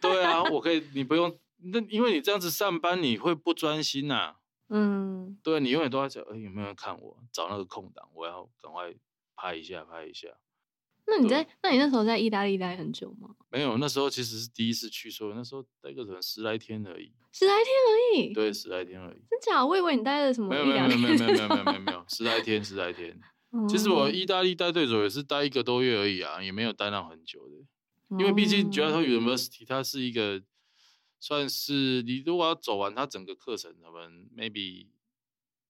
[0.00, 4.36] 对啊，我可以，你不用，那因为你这样子上班，你会不专心呐、 啊。
[4.70, 7.16] 嗯，对，你永远都在想，哎、欸，有没有人看我？
[7.30, 8.92] 找那个空档，我要赶快
[9.36, 10.28] 拍一下，拍一下。
[11.06, 11.46] 那你在？
[11.62, 13.34] 那你那时候在意大利待很久吗？
[13.50, 17.12] 没有，那时候其实是第一次去，所以那时候待个可能十来天而已。
[17.32, 18.32] 十来天而已。
[18.32, 19.22] 对，十来天而已。
[19.30, 19.64] 真假？
[19.64, 20.48] 我以为你待了什么？
[20.48, 23.20] 没有，没有，没有，没有，没有，没有，没有，没有十来天，十来天。
[23.68, 28.18] 其实我意大利待最久也是待一个多月而已啊，也没有待那么很久的。
[28.18, 30.42] 因为毕竟交通大学 University 它是一个
[31.20, 34.88] 算是你如果要走完它整个课程，可能 maybe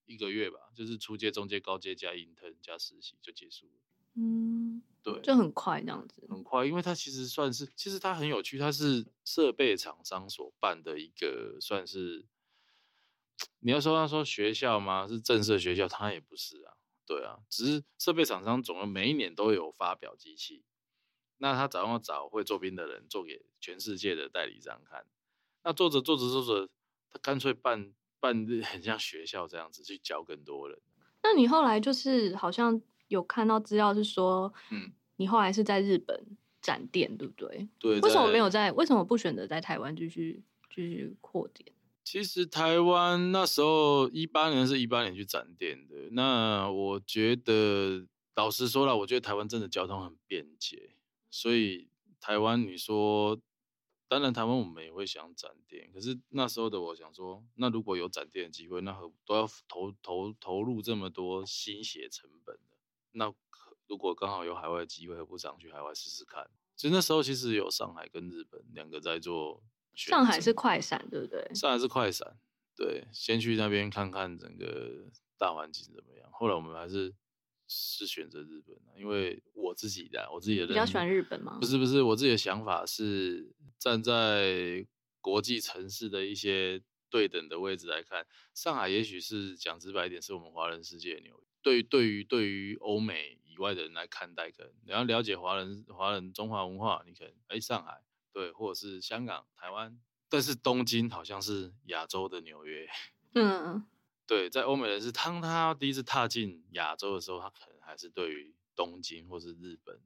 [0.06, 3.72] 一个月吧，就是初阶、中阶、高阶加 Intern 加实习就结束了。
[4.16, 4.82] 嗯。
[5.04, 12.24] 对，就很快这样子，很快，因为它其实算是，其实它很有趣，它是设备厂商所办的一个，算是，
[13.58, 15.06] 你要说他说学校吗？
[15.06, 16.72] 是正式学校，它也不是啊，
[17.04, 20.64] 对啊，只是设备厂商总共每一年都有发表机器，
[21.36, 25.04] 那他早上找会做兵的人做给全世界的代理商看，
[25.64, 26.70] 那做着做着做着，
[27.10, 30.80] 他干脆办办很像学校这样子去教更多人。
[31.22, 32.80] 那你后来就是好像。
[33.14, 37.68] 有看到资料是说，嗯，你后来是在日本展店，对不对？
[37.78, 38.00] 对。
[38.00, 38.70] 为什么没有在？
[38.72, 40.42] 为什么不选择在台湾继续
[40.74, 41.72] 继续扩店？
[42.02, 46.10] 其实台湾那时候一八年是一八年去展店的。
[46.10, 50.90] 那我觉得，老实说了，我觉得台湾真的交通很便捷，
[51.30, 51.88] 所以
[52.20, 53.40] 台湾你说，
[54.06, 62.73] 当然台湾我们也会想展店，可是那时候的我想说，那如果有展店的机会，那何都要投投投入这么多心血成本的。
[63.14, 63.32] 那
[63.88, 66.48] 如果刚好有海外机会，何不想去海外试试看？
[66.76, 69.62] 其实那时候其实有上海跟日本两个在做。
[69.94, 71.48] 上海是快闪，对不对？
[71.54, 72.36] 上海是快闪，
[72.74, 75.06] 对，先去那边看看整个
[75.38, 76.28] 大环境怎么样。
[76.32, 77.14] 后来我们还是
[77.68, 81.58] 是选择日本，因为我自己的我自己的比较喜欢日本吗？
[81.60, 84.84] 不是不是，我自己的想法是站在
[85.20, 91.53] 国际城市的一些对等的位置来看，上海也许是讲直白一点，是我们华人世界的纽约。
[91.64, 99.98] 对，对于对于欧美以外的人来看待，可能你要了解华人华人中华文化，你可能哎上海对，或者是香港、台湾，
[100.28, 102.86] 但是东京好像是亚洲的纽约。
[103.34, 103.82] 嗯，
[104.28, 109.98] 对，在欧美人是当他第一次踏进亚洲的时候，他可能还是对于东京或是日本，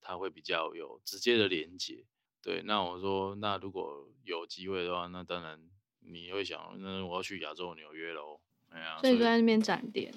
[0.00, 2.06] 他会比较有直接的连接。
[2.40, 5.60] 对，那我说，那如果有机会的话，那当然
[6.00, 8.40] 你会想，那我要去亚洲纽约喽。
[8.70, 10.14] 哎呀，所以就在那边展店。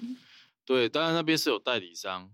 [0.70, 2.32] 对，当然那边是有代理商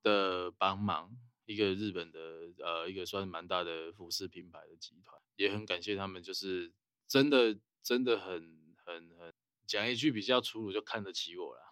[0.00, 1.10] 的帮忙，
[1.46, 2.20] 一个日本的
[2.60, 6.72] 呃，一个算是蛮大的服饰品牌的集团，也很感谢他们，就是
[7.08, 9.34] 真的真的很很很
[9.66, 11.62] 讲一句比较粗鲁，就看得起我啦，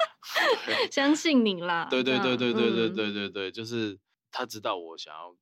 [0.90, 1.88] 相信你啦。
[1.90, 5.36] 对对对对对对对对对，就是他知道我想要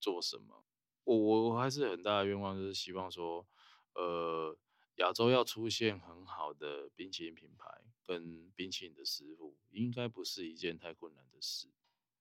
[0.00, 0.64] 做什么，
[1.04, 3.46] 我我我还是很大的愿望，就是希望说，
[3.94, 4.58] 呃。
[4.96, 5.98] 亚洲要出现
[6.62, 7.66] 的冰淇淋品牌
[8.06, 11.68] 跟冰淇淋的师傅，应该不是一件太困难的事。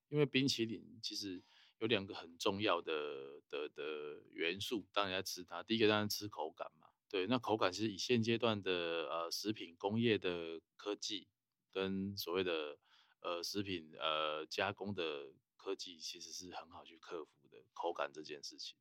[0.09, 1.43] 因为冰淇淋其实
[1.77, 5.61] 有两个很重要的的的元素，当然要吃它。
[5.61, 8.71] 第一个当然吃口感嘛，对，那口感其实以现阶段的
[9.09, 11.27] 呃食品工业的科技
[11.71, 12.79] 跟所谓的
[13.19, 18.75] 呃食品呃加工的科技，其实是很好去克服的口感这件事情。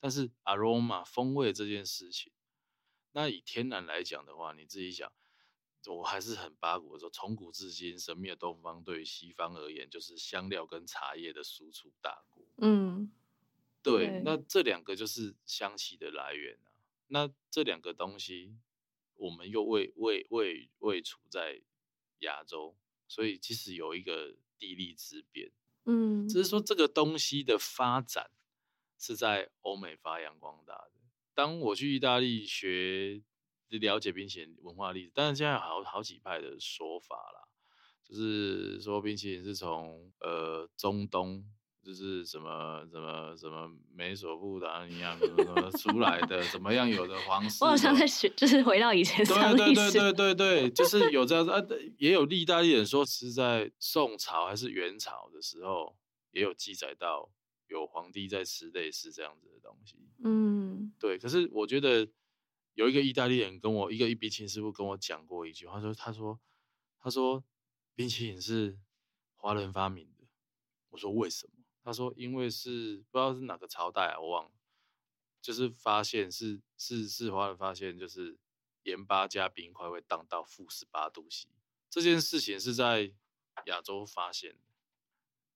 [0.00, 2.32] 但是 aroma 风味这件事情。
[3.12, 5.12] 那以天然来讲的话，你自己想，
[5.86, 12.44] 我还是很八股的说，从古至今，神秘的东方对于西方而言，就是香料跟茶叶的输出大国。
[12.58, 13.12] 嗯，
[13.82, 16.72] 对，对，那这两个就是香气的来源啊。
[17.08, 18.56] 那这两个东西，
[19.14, 21.60] 我们又未未未未处在
[22.20, 22.74] 亚洲，
[23.06, 25.52] 所以其实有一个地利之便。
[25.84, 28.30] 嗯，只是说这个东西的发展
[28.98, 30.92] 是在欧美发扬光大的。
[31.42, 33.20] 当我去意大利学
[33.68, 37.48] 了解冰淇淋文化历史，但是现在有好好几派的说法啦，
[38.08, 41.44] 就是说冰淇淋是从呃中东，
[41.82, 51.58] 就是什么什么什么美索不达米亚什么什么出来的，怎么样有的皇室，我好像在学，就是回到以前对对对对对对，就是有这样子啊，
[51.98, 55.96] 也有意大利人说是在宋朝还是元朝的时候，
[56.30, 57.32] 也有记载到。
[57.72, 61.18] 有皇帝在吃类似这样子的东西，嗯，对。
[61.18, 62.06] 可是我觉得
[62.74, 66.38] 有一个意大利人跟我一个一冰淇淋师傅跟我讲过一句话，说他说
[66.98, 67.42] 他说
[67.94, 68.78] 冰淇淋是
[69.36, 70.26] 华人发明的。
[70.90, 71.64] 我说为什么？
[71.82, 74.52] 他说因为是不知道是哪个朝代啊，我忘了，
[75.40, 78.38] 就是发现是是是华人发现就是
[78.82, 81.48] 盐巴加冰块会荡到负十八度 C，
[81.88, 83.14] 这件事情是在
[83.64, 84.71] 亚洲发现的。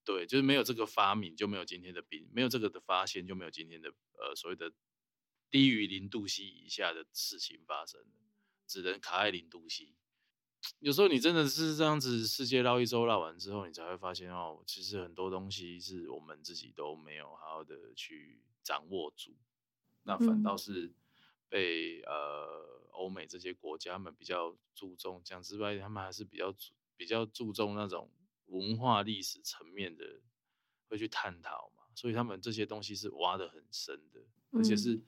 [0.06, 4.72] 对，就是没有这个发明，就没有今天的冰；没有这个的发现，就没有今天的呃所谓的
[5.50, 8.00] 低于零度 C 以下的事情发生，
[8.68, 9.96] 只能卡在零度 C。
[10.78, 19.34] 有时候你真的是这样子，世界绕一周绕完之后，你才会发现哦，其实很多东西是我们自己都没有好好的去掌握住，
[20.04, 20.94] 那反倒是
[21.48, 25.20] 被、嗯、呃欧美这些国家们比较注重。
[25.24, 26.54] 讲之外，他们还是比较
[26.96, 28.10] 比较注重那种。
[28.46, 30.20] 文化历史层面的
[30.88, 34.20] 会去探讨嘛，所以他们这些东西是挖得很深的，
[34.52, 35.02] 而且是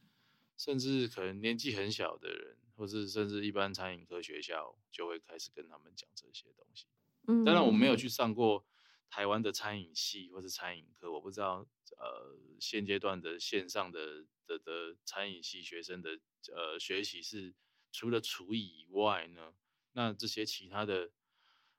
[0.56, 6.86] 甚至可能年纪很小的人，或是甚至一般餐饮科学校就会开始跟他们讲这些东西。
[7.28, 8.66] 嗯，当然我没有去上过
[9.08, 16.18] 台湾的餐饮系或是餐饮课，我不知道呃现阶段的线上的的的餐饮系学生的
[16.52, 17.54] 呃学习是
[17.92, 19.54] 除了厨艺以外呢，
[19.92, 21.12] 那这些其他的。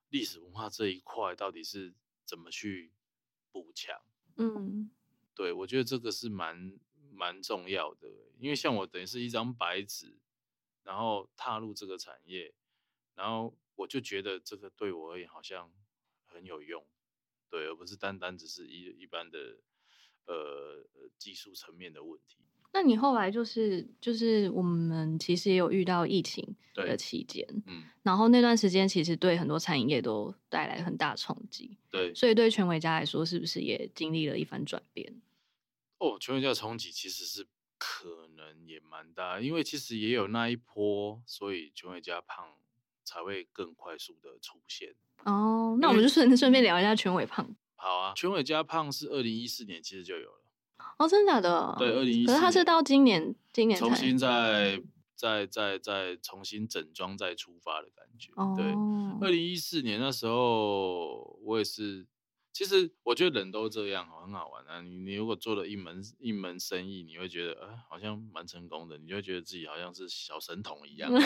[0.10, 1.94] 历史文化这一块到底是
[2.26, 2.92] 怎么去
[3.52, 4.02] 补强？
[4.38, 4.90] 嗯，
[5.34, 6.80] 对，我觉得这个是蛮
[7.12, 10.18] 蛮重要的，因为像我等于是一张白纸，
[10.84, 12.54] 然后踏入这个产业，
[13.16, 15.72] 然后我就觉得这个对我而言好像
[16.26, 16.86] 很有用，
[17.50, 19.60] 对，而不是单单只是一一般的
[20.26, 22.46] 呃技术层面的问题。
[22.72, 35.20] 那你后来就是就是我们其实也有遇到疫情的期间，嗯，然后那段时间其实对很多餐饮业都带来很大冲击，对，所以对全伟家来说，是不是也经历了一番转变？
[35.98, 42.46] 哦，全伟家的冲击其实是可能也蛮大，因为其实也有那一波，所以全伟家胖
[43.04, 44.94] 才会更快速的出现。
[45.24, 47.56] 哦，那我们就顺顺便聊一下全伟胖。
[47.76, 50.42] 好啊，全伟家胖是二零一四年其实就有了。
[51.00, 51.76] 哦，真的假的？
[51.80, 52.32] 对，二零一四。
[52.32, 54.80] 可是他是到今年，今年重新再
[55.16, 58.32] 再再再重新整装再出发的感觉。
[58.36, 58.66] 哦、对，
[59.28, 62.06] 二零一四年那时候我也是。
[62.52, 64.82] 其实我觉得人都这样，很好玩啊。
[64.82, 71.10] 你你如果做了一门一门生意，你会觉得呃好像蛮成功的，你就会觉得自己好像是小神童一样。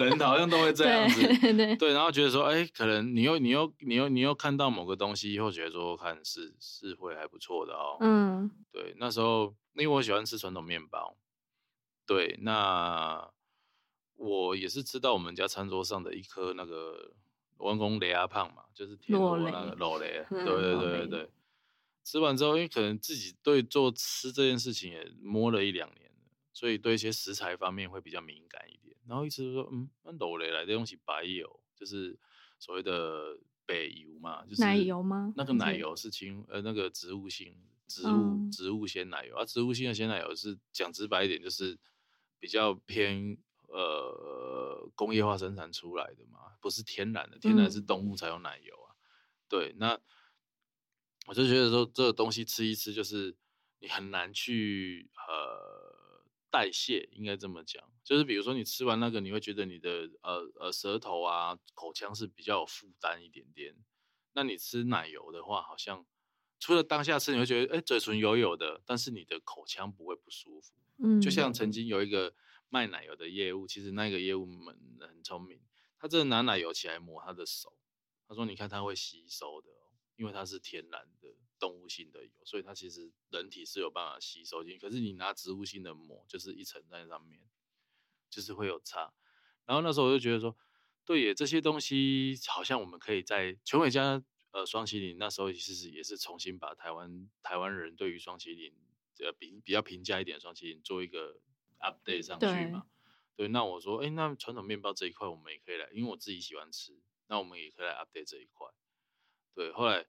[0.00, 7.98] 人好像都会这样子，对， 对，对，然后觉得说，哎，可能你又你又你又你又看到某个东西，以后觉得说看是是会还不错的哦。
[8.00, 11.16] 嗯，对，那时候因为我喜欢吃传统面包，
[12.06, 13.30] 对，那
[14.16, 17.12] 我也是吃到我们家餐桌上的一颗那个。
[17.60, 21.30] 温公雷阿胖嘛，就是田螺那个螺雷， 对对对对对。
[22.02, 28.96] 吃完之后，因为可能自己对做吃这件事情也摸了一两年了，所以对一些食材方面会比较敏感一点。
[29.06, 32.18] 然后一直说，嗯，那螺雷来的东西白油，就是
[32.58, 35.32] 所谓的白油嘛，就是奶油吗？
[35.36, 37.54] 那个奶油是清呃那个植物性
[37.86, 41.78] 植物植物鲜奶油，啊、植物性的鲜奶油是讲直白一点，就是
[42.38, 43.36] 比较偏。
[43.72, 48.90] 呃，工业化生产出来的嘛，不是天然的，天然是动物才有奶油啊。
[48.94, 48.98] 嗯、
[49.48, 49.96] 对，那
[51.26, 53.36] 我就觉得说，这个东西吃一吃，就是
[53.78, 57.80] 你很难去呃代谢，应该这么讲。
[58.02, 63.76] 就是比如说你吃完那个，你会觉得你的呃呃舌头啊、口腔是比较有负担一点点。
[64.32, 66.04] 那你吃奶油的话，好像
[66.58, 70.74] 除了当下吃，你会觉得哎嘴唇油油的，但是你的口腔不会不舒服。
[70.98, 72.34] 嗯，就像曾经有一个。
[72.70, 75.60] 卖奶油的业务，其实那个业务们很聪明，
[75.98, 77.76] 他真的拿奶油起来抹他的手，
[78.28, 79.68] 他说：“你看，它会吸收的，
[80.14, 84.78] 因为它是天然的动物性的油，所以它其实人体是有办法吸收进。
[84.78, 87.40] 可是你拿植物性的抹，就是一层在上面，
[88.30, 89.12] 就是会有差。
[89.66, 90.56] 然后那时候我就觉得说，
[91.04, 98.72] 对耶，这些东西好像我们可以在全伟家呃双麒麟那时候其实也是重新把台湾台湾人对于双麒麟
[99.18, 101.40] 呃比比较平价一点双麒麟做一个。”
[101.80, 102.86] Update 上去嘛？
[103.36, 108.68] 对，那我说，哎、欸，那传统面包这一块我们也可以来，因为我自己喜欢吃，那我们也可以来 update 这一块。
[109.54, 110.06] 对，后来，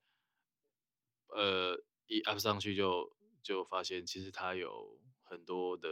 [1.28, 5.88] 呃，一 up 上去就就发现，其实它有很多的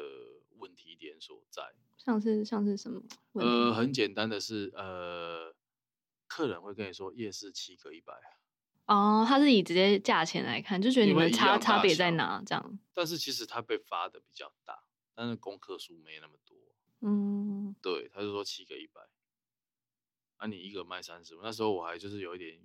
[0.57, 1.73] 问题点所在。
[1.97, 3.01] 像是像是什么？
[3.33, 5.55] 呃，很简单的是，呃，
[6.27, 8.13] 客人会跟你说夜市七个一百。
[8.85, 12.79] 哦，他是以直接价钱来看，就觉得你们差差别在哪这样。
[12.93, 14.83] 但是其实它被发的比较大。
[15.19, 16.55] 但是功课数没那么多，
[17.01, 19.05] 嗯，对，他就说七个一百，
[20.39, 22.57] 那你一个卖三十，那时候我还就是有一点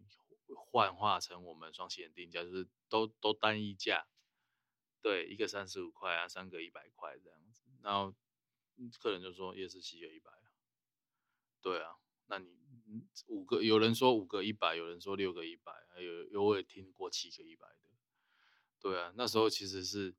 [0.55, 4.07] 幻化成我们双喜的定价，就是都都单一价，
[5.03, 8.15] 对，一个三十五块啊，三个一百块这样子，然后
[9.01, 10.55] 客人就说夜市七个一百啊，
[11.61, 11.97] 对啊，
[12.27, 12.57] 那你
[13.27, 17.91] 五个有人说五个一百，有人说六个一百，还有有我也听过七个一百的，
[18.79, 20.15] 对啊，那时候其实是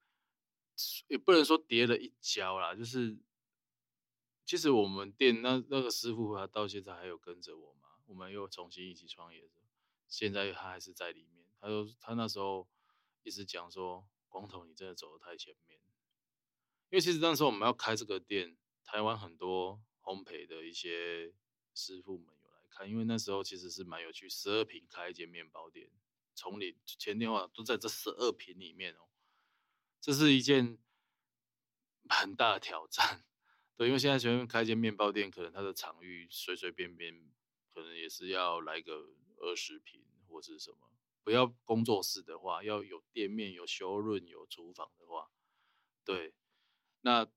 [1.08, 3.18] 也不能说跌了一跤啦，就是
[4.46, 9.62] 其实我们店那那个师傅他到现在还有跟着我嘛，我们又重新一起创业的，
[10.08, 12.68] 现在他还是在里面，他说他那时候
[13.24, 15.80] 一直讲说，光头你真的走得太前面。
[16.92, 21.34] 因为其实那时候我们要开这个店，台湾很多烘焙的一些
[21.74, 25.90] 师傅们有来看，因为那时候其实是蛮有趣，十二坪开一间面包店，
[26.36, 29.08] 从里前店后都在这十二坪里面哦，
[30.06, 30.78] 这是一件
[32.08, 33.26] 很大的挑战。
[33.76, 37.28] 对，因为现在随便开一间面包店，可能它的场域随随便便
[37.74, 40.78] 可能也是要来个二十平或是什么，
[41.24, 45.32] 不要工作室的话，要有店面、有修润、有厨房的话，
[46.04, 46.36] 对。
[47.02, 47.28] 那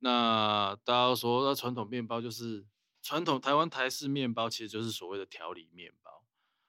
[0.00, 2.66] 那大家说，那传统面包就是
[3.00, 6.26] 传统台湾台式面包，其实就是所谓的调理面包。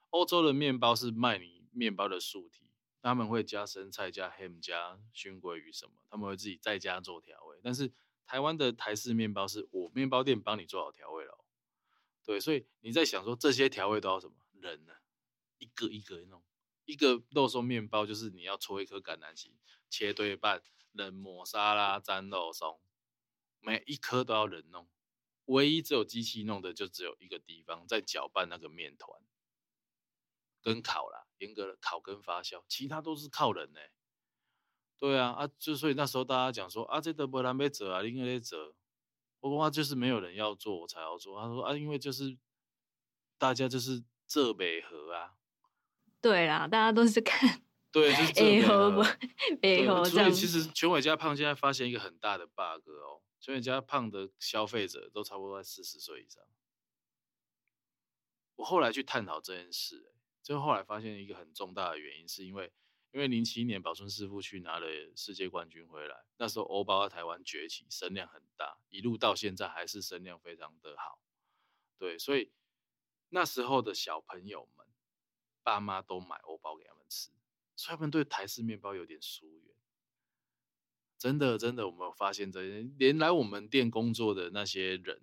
[0.08, 2.65] 欧洲的面包是卖你面包的素体，
[3.00, 7.58] 他们会加生菜、加 ham、加熏鲑鱼什么，他们会自己在家做调味。
[7.62, 7.92] 但是
[8.26, 11.44] 台湾的台式面包是我面包店帮你做好调味了，
[12.24, 14.94] 对，所以你在想说这些调味都要什么人呢？
[15.58, 16.42] 一个一个弄，
[16.84, 19.52] 一个肉松面包就是你要搓一颗橄榄形，
[19.88, 20.62] 切对半。
[20.92, 22.80] 冷抹沙拉沾肉松，
[23.60, 24.88] 每一颗都要人弄，
[25.44, 29.20] 唯一只有机器弄的就只有一个地方，在搅拌那个面团，
[30.66, 33.92] 跟烤啦，严格的烤跟发酵，其他都是靠人呢、欸。
[34.98, 38.74] 对啊，啊，就所以那时候大家讲说啊，这都不难被折啊，另外得折。
[39.38, 41.40] 不过话就是没有人要做，我才要做。
[41.40, 42.36] 他说啊，因为就是
[43.38, 45.36] 大家就是浙北和啊。
[46.20, 47.62] 对啦，大家都是看。
[47.92, 48.68] 对，就是这样。
[49.62, 56.42] 对，所以其实全伟家胖现在发现一个很大的 bug 哦，全伟家胖的消费者都差不多在四十岁以上。
[58.56, 60.15] 我后来去探讨这件事，
[60.46, 62.72] 就后来发现一个很重大的原因，是因为
[63.10, 64.86] 因为零七年宝春师傅去拿了
[65.16, 71.18] 世界冠军回来，那时候欧包在台湾崛起，声量很大，一路到现在还是声量非常的好。
[71.98, 72.52] 对，所以
[73.30, 74.86] 那时候的小朋友们，
[75.64, 77.32] 爸妈都买欧包给他们吃。
[77.74, 79.74] 所以他们对台式面包有点疏远，
[81.18, 85.22] 真的真的，我们有发现这些，连来我们店工作的那些人，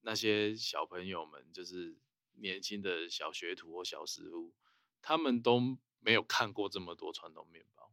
[0.00, 1.96] 那些小朋友们，就是
[2.40, 4.52] 年轻的小学徒或小师傅，
[5.00, 7.92] 他们都没有看过这么多传统面包，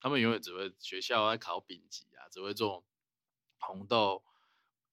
[0.00, 2.84] 他们永远只会学校在考丙级啊，只会做
[3.58, 4.24] 红豆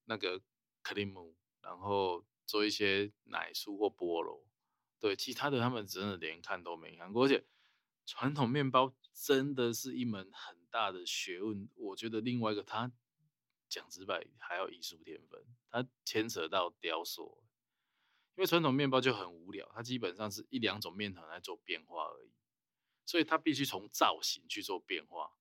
[0.06, 0.42] 那个
[0.82, 4.46] 克里姆，然后做一些奶酥或菠萝，
[5.00, 7.46] 对，其他的他们真的连看都没看过，而且。
[8.06, 12.92] 传统面包真的是一门很大的学问，我觉得另外一个，它
[13.68, 17.44] 讲直白还要艺术天分，它牵扯到雕塑。
[18.36, 22.32] 因为传统面包就很无聊，它基本上是一两种面团来做变化而已，
[23.06, 25.32] 所以它必须从造型去做变化。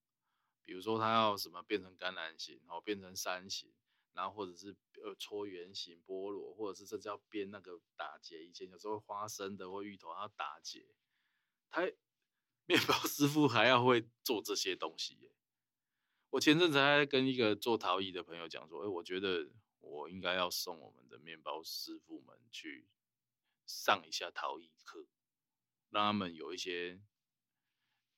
[0.63, 3.71] 比如说，它要什么变成橄榄形，然后变成山形，
[4.13, 10.85] 然后或者是呃搓圆形菠萝，或者是甚至要编那个打结，以前有时候花生的或芋头它要打结，
[11.69, 11.91] 它。
[12.65, 15.31] 面包师傅还要会做这些东西耶！
[16.29, 19.49] 我前阵子还跟一个做陶艺的朋友讲说，哎，我觉得
[19.79, 22.87] 我应该要送我们的面包师傅们去
[23.65, 25.07] 上一下陶艺课，
[25.89, 27.01] 让他们有一些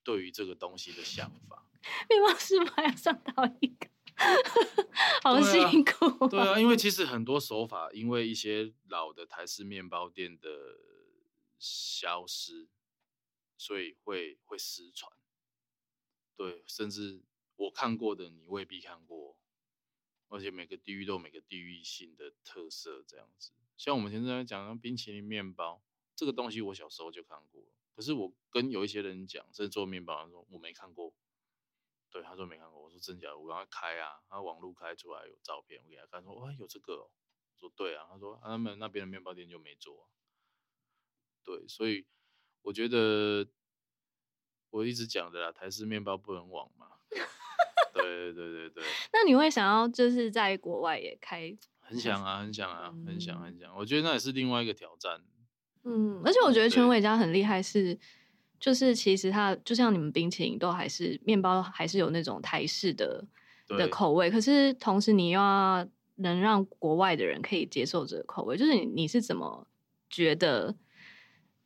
[0.03, 1.68] 对于这个东西的想法。
[2.09, 3.89] 面包师傅还要上陶艺课，
[5.24, 6.28] 好辛苦啊。
[6.28, 10.49] 对啊，因为其实很多手法，因为一些老的台式面包店的
[11.57, 12.70] 消失。
[13.57, 15.16] 所以会会失传，
[16.36, 17.24] 对，甚至
[17.55, 19.38] 我看过的你未必看过，
[20.32, 23.51] 而且每个地域都有每个地域性的特色，这样子。
[23.77, 25.84] 像我们现在讲的冰淇淋面包
[26.15, 27.61] 这个东西，我小时候就看过，
[27.95, 31.13] 可是我跟有一些人讲，在做面包，他说我没看过，
[32.09, 37.11] 对，他说没看过，我说真假，我刚刚开啊，他网路开出来有照片，我给他看，说哇有这个哦，
[37.59, 40.09] 说对啊，他说他们那边的面包店就没做，
[41.43, 42.07] 对，所以。
[42.63, 43.49] 我觉得
[44.69, 47.00] 我一直讲的啦，台式面包不能忘嘛。
[47.93, 48.83] 对对对对对。
[49.13, 51.55] 那你会想要就是在国外也开？
[51.79, 53.75] 很想啊，很想啊，很想很想。
[53.77, 55.21] 我觉得那也是另外一个挑战。
[55.83, 57.99] 嗯，而且我觉得全伟家很厉害是，是
[58.59, 63.25] 就是其实它就像你们冰淇淋都还是面包还是有那种台式的
[63.67, 69.67] 的口味，可是同时你又要能让国外的人可以接受这个口味，就是你你是怎么
[70.09, 70.75] 觉得？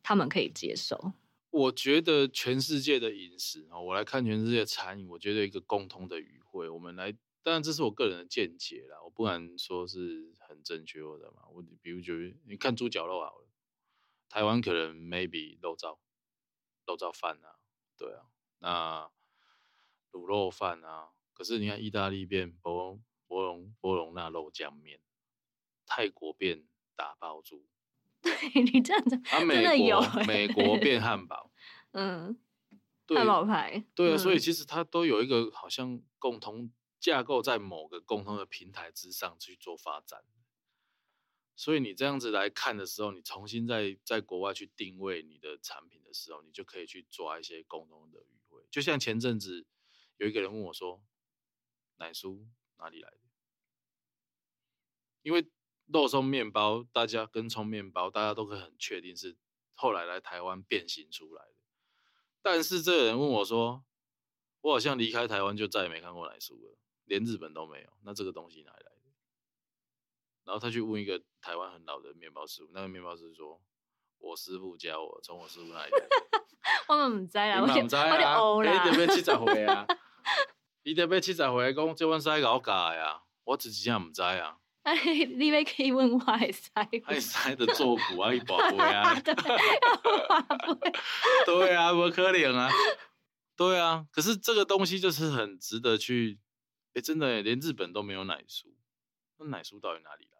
[0.08, 1.14] 他们可以接受。
[1.56, 7.10] 我觉得全世界的饮食啊，我来看全世界的餐饮，我觉得一个共通的语汇，我们来
[7.42, 11.48] 当然这是我个人的见解啦，我不敢说是很正确的嘛。
[11.50, 13.48] 我比如觉得你看猪脚肉好了，
[14.28, 15.96] 台湾可能 maybe 肉燥
[16.84, 17.56] 肉燥饭啊，
[17.96, 18.26] 对啊，
[18.58, 19.10] 那
[20.12, 25.00] 卤肉饭啊，可是你看意大利变博博隆博隆那肉酱面，
[25.86, 27.64] 泰国变打包猪，
[28.26, 31.50] 对你这样子，啊、真的有、欸、美国变汉堡，
[31.92, 32.38] 嗯，
[33.08, 36.70] 汉堡牌，对啊，嗯、所以其实它都有一个好像共同。
[36.98, 40.24] 架构在某个共同的平台之上去做发展，
[41.54, 48.66] 所以你这样子来看的时候，你重新在在国外去定位你的产品的时候，你就可以去抓一些共同的语汇。
[48.70, 49.66] 就像前阵子
[50.16, 51.04] 有一个人问我说
[51.96, 52.46] ：“奶酥
[52.78, 53.20] 哪里来的？”
[55.22, 55.46] 因为
[55.86, 59.36] 肉松面包，大家跟葱面包，大家都可以很确定是
[59.74, 61.54] 后来来台湾变形出来的。
[62.42, 63.84] 但是这个人问我说
[64.62, 66.76] ：“我好像离开台湾就再也没看过奶酥了。”
[67.06, 68.96] 连日本都没有，那这个东西哪里来的？
[70.44, 73.60] 然后他去问一个台湾很老的面包师傅，那个面包师傅说
[74.18, 76.08] ：“我师傅教我，从我师傅那里来的。”
[76.88, 78.06] 我们唔知啦，我唔知啊，
[78.60, 79.86] 你得要七十岁啊，
[80.82, 84.58] 你得要七十岁讲这碗师搞假呀，我自己也唔知啊。
[84.86, 84.94] 哎，
[85.36, 86.70] 你要可以问我海师，
[87.04, 89.12] 海师的做骨啊，一宝贝啊，
[91.44, 92.70] 对啊，不可能啊，
[93.56, 96.38] 对啊，可是这个东西就是很值得去。
[96.94, 98.66] 哎，真的，连日本都没有奶酥，
[99.38, 100.38] 那奶酥到底哪里来？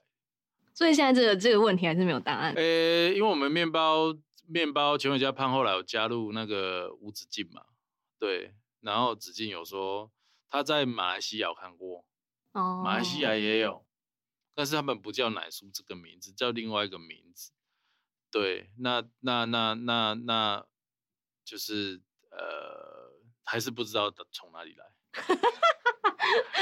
[0.72, 2.55] 所以现在这个这个问题还是没有答案。
[2.55, 4.16] 诶，因为我们面包
[4.47, 7.62] 面包全伟家胖后来有加入那个吴子敬嘛，
[8.20, 10.12] 对，然后子敬有说
[10.49, 12.05] 他在马来西亚有看过，
[12.53, 13.84] 哦，马来西亚也有，
[14.57, 17.53] 但是他们不叫奶酥这个名字，叫另外一个名字。
[18.31, 20.67] 对，那那那那那，
[21.45, 22.01] 就是
[22.31, 23.13] 呃，
[23.45, 24.87] 还是不知道从哪里来。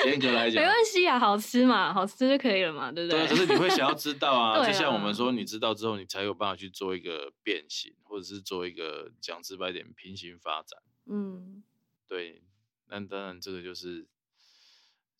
[0.06, 3.26] 严格来讲，没关系啊，好吃嘛，好吃就可以了嘛，对不对？
[3.26, 10.82] 对，可是你会想要 知道啊，啊就像我们说，你知道之后，你才有办法去做一个变形，或者是做一个讲直白点平行发展。
[11.06, 11.62] 嗯，
[12.08, 12.42] 对。
[12.86, 14.06] 那当然，这个就是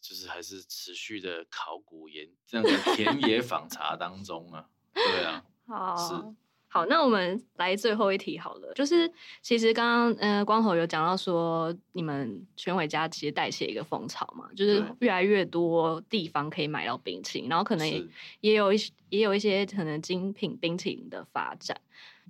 [0.07, 6.35] 就是还是持续的考古研这样的田野访查当中啊，对啊， 好是。
[6.69, 9.09] 好，那我们来最后一题好了，就是
[9.41, 18.05] 其实刚刚呃光头有讲到说，你们全伟家其实带起一个风潮嘛，就是越来越多地方可以买到冰淇淋，然后可能也
[18.41, 21.81] 也有一些也有一些可能精品冰淇淋的发展，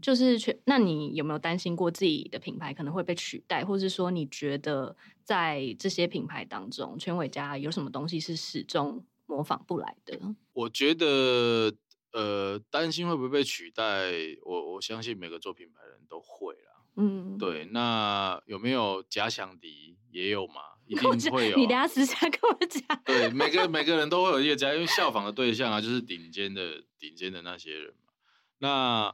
[0.02, 10.18] 就是全那你有没有担心过自己的品牌可能会被取代，或是说你觉得在这些品牌当中，全伟家有什么东西是始终模仿不来的？
[10.52, 11.74] 我觉得。
[12.16, 14.12] 呃，担心会不会被取代？
[14.44, 16.84] 我我相信每个做品牌的人都会啦。
[16.94, 17.64] 嗯，对。
[17.72, 19.96] 那有没有假想敌？
[20.12, 21.58] 也有嘛，一 定会有、啊。
[21.58, 23.02] 你等下私下跟我讲。
[23.04, 28.12] 对，每个每个人都会有一个假，因为效仿的对象啊，就是顶尖的顶尖的那些人嘛。
[28.58, 29.12] 那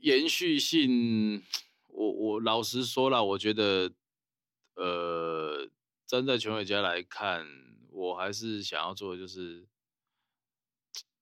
[0.00, 1.42] 延续性，
[1.88, 3.92] 我我老实说了，我觉得，
[4.74, 5.70] 呃，
[6.06, 7.46] 站在全伟家来看，
[7.90, 9.66] 我还是想要做的就是。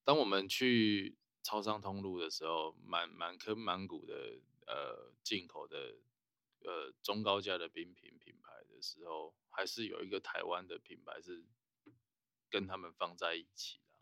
[0.05, 5.97] 当我们去超商通路的时候，满满坑满谷的呃进口的
[6.64, 11.45] 呃中高价的冰品品牌的时候，还是有一个台湾的品牌是
[12.49, 14.01] 跟他们放在一起的。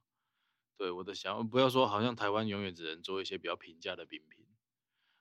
[0.76, 4.45] 对，我的想法，不要说好像台湾永远只能做一些比较平价的冰品，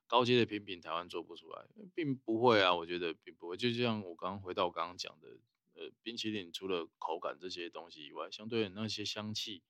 [0.07, 3.57] 高阶的品品台湾做不出来，并不会啊，我觉得并不会。
[3.57, 5.29] 就像我刚刚回到我刚刚讲的，
[5.73, 9.63] 呃，冰淇淋除了口感这些东西以外，相对的那些香气。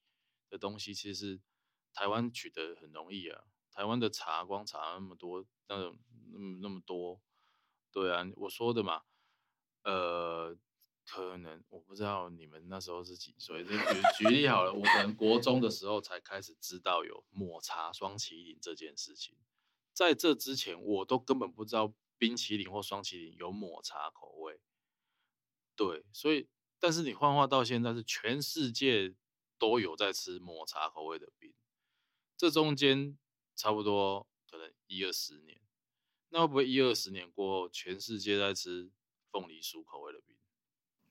[0.47, 1.41] 的东西其实
[1.91, 5.97] 台湾取得很容易啊，台湾的茶光茶那么多，那种
[6.31, 7.19] 那么那么多，
[7.91, 9.01] 对啊，我说的嘛，
[9.83, 10.55] 呃，
[11.03, 19.35] 可能我不知道你们那时候是几岁，就举举例好了，我可能国中的时候才开始知道有抹茶霜淇淋这件事情，
[19.95, 24.59] 在这之前我都根本不知道冰淇淋或双淇淋有抹茶口味，
[25.75, 26.47] 对，所以
[26.79, 29.15] 但是你幻化到现在是全世界。
[29.57, 31.53] 都有在吃抹茶口味的冰，
[32.35, 33.17] 这中间
[33.55, 35.61] 差不多可能一二十年，
[36.27, 38.91] 那会不会一二十年过后，全世界在吃
[39.31, 40.35] 凤梨酥口味的冰？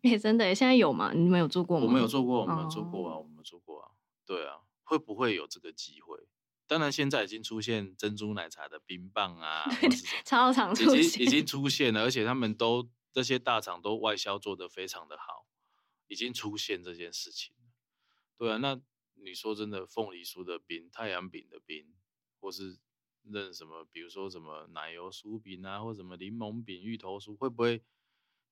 [0.02, 1.14] 哎、欸，真的，现在有吗？
[1.14, 1.86] 你们有做过吗？
[1.86, 3.92] 我没有做过，我没有做过啊，我没有做过啊。
[4.26, 6.28] 对啊，会不会有这个机会？
[6.74, 9.64] 当然，现在已经出现珍珠奶茶的冰棒啊，
[10.24, 15.46] 超常出现，已经已经出现了，而且他们都这些大厂都外销做得非常的好，
[16.08, 17.54] 已经出现这件事情。
[18.36, 18.80] 对啊，那
[19.22, 21.94] 你说真的，凤梨酥的冰、太阳饼的冰，
[22.40, 22.76] 或是
[23.22, 27.74] 认什么，比如说什么奶油酥饼啊，或什么柠檬饼、芋头酥，会不会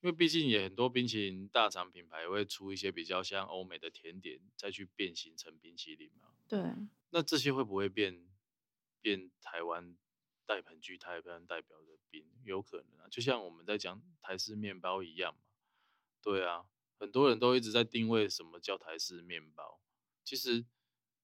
[0.01, 6.29] 因为毕竟也很多冰淇淋大厂品牌会出一些比较像欧美的甜点，再去变形成冰淇淋嘛。
[6.53, 6.75] 对。
[7.09, 8.29] 那这些会不会变
[9.01, 9.97] 变台湾
[10.45, 12.27] 代盆居台湾代表的冰？
[12.45, 15.41] 有可能啊，就像我们在讲台式面包一样嘛。
[16.21, 16.67] 对啊，
[16.99, 19.81] 很多人都一直在定位什么叫台式面包，
[20.23, 20.67] 其实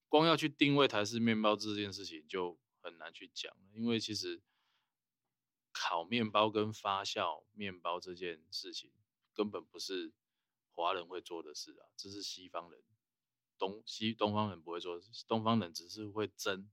[0.07, 4.41] 光要去定位台式面包这件事情就很难去讲了，因为其实。
[5.71, 8.91] 烤面包跟发酵面包这件事情
[9.33, 10.11] 根本不是
[10.71, 12.83] 华人会做的事啊，这是西方人，
[13.59, 16.67] 东西东方人不会做，东方人只是会蒸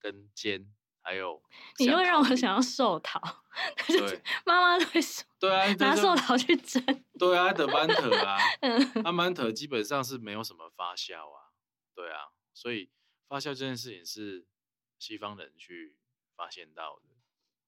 [0.00, 1.40] 跟煎，还有
[1.78, 3.20] 你就会让我想要寿桃，
[3.86, 6.82] 对，妈妈都会说，对啊，拿寿桃去蒸，
[7.18, 8.38] 对啊，的曼特啊，
[9.04, 11.52] 阿曼特基本上是没有什么发酵啊，
[11.94, 12.90] 对啊，所以
[13.28, 14.46] 发酵这件事情是
[14.98, 15.96] 西方人去
[16.34, 17.02] 发现到的。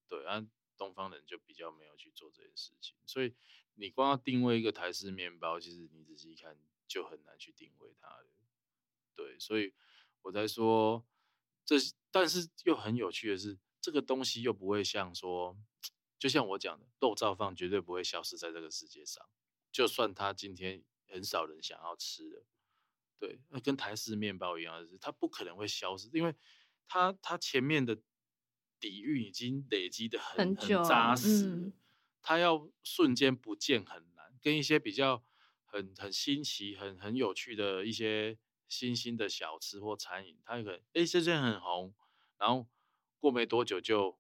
[0.09, 0.45] 对，啊，
[0.77, 3.35] 东方人就比较没有去做这件事情，所以
[3.75, 6.57] 你光要定位一个台式面包，其实你仔细看
[6.91, 8.27] 就很难去定位它了。
[9.15, 9.73] 对，所以
[10.23, 11.07] 我在说
[11.65, 11.77] 这，
[12.11, 15.57] 但是又很有趣的是，这个东西又不会像说，
[16.19, 19.25] 就像我讲的，豆燥饭绝对不会消失在这个世界上，
[19.71, 22.45] 就算它今天很少人想要吃了，
[23.21, 26.35] 对，那跟台式面包一样的是，它不可能会消失，因为
[26.89, 28.03] 它它前面的。
[28.83, 31.73] 底蕴已经累积的很很扎实，嗯，
[32.23, 34.35] 它要瞬间不见很难。
[34.41, 35.23] 跟一些比较
[35.71, 38.37] 很很新奇、很很有趣的一些
[38.69, 41.95] 新兴的小吃或餐饮，它可能哎，这件很红，
[42.39, 42.67] 然后
[43.19, 44.19] 过没多久就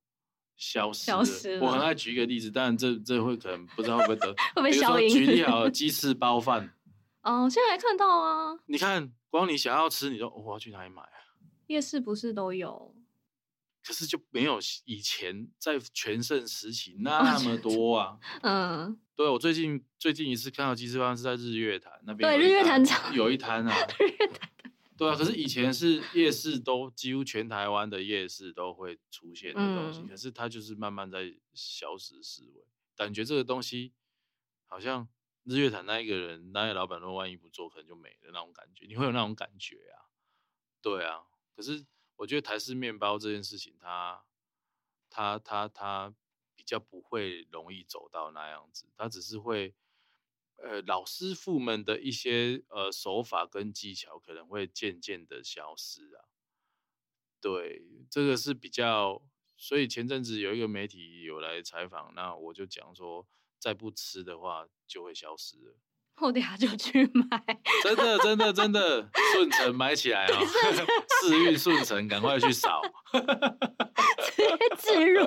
[0.57, 1.24] 消失了。
[1.24, 1.66] 消失了。
[1.66, 5.09] 我很爱举一个例子，但这这会可能不知道会不会得 会不会消音。
[5.09, 6.72] 举例好了， 鸡翅包饭。
[7.22, 8.59] 哦，现在还看到啊。
[8.66, 11.18] 你看，光你想要吃，你说我要去哪里买啊？
[11.66, 12.94] 夜市不是都有？
[13.83, 18.18] 可是就没有以前在全盛时期那么多啊。
[18.43, 23.74] 嗯，对，我最近最近一次看到鸡翅饭是在日月潭那边，对， 日月潭有一摊啊。
[23.99, 24.51] 日月潭。
[24.99, 32.62] 对啊，可是以前是夜市都几乎全台湾的夜市都会出现的东西，嗯，可是它就是慢慢在消失式微，
[32.95, 33.95] 感觉这个东西
[34.66, 35.09] 好像
[35.45, 40.12] 日月潭那一个人，那个老板说万一不做，可能就没了那种感觉，你会有那种感觉啊？
[40.83, 41.22] 对啊，
[41.57, 41.87] 可是。
[42.20, 44.22] 我觉得台式面包这件事情它，
[45.08, 46.14] 它、它、它、
[46.54, 49.74] 比较不会容易走到那样子，它只是会，
[50.56, 56.28] 呃，老师傅们的一些呃手法跟技巧可能会渐渐的消失啊。
[57.40, 59.22] 对，这个是比较，
[59.56, 63.26] 所以前阵子有一个媒体有来采访，那我就讲说，
[63.58, 65.78] 再不吃的话就会消失了。
[66.20, 70.46] 我等下就去买，真的真的真的，顺承买起来啊、 喔！
[71.20, 75.26] 四运顺承，赶快去扫，直接置入。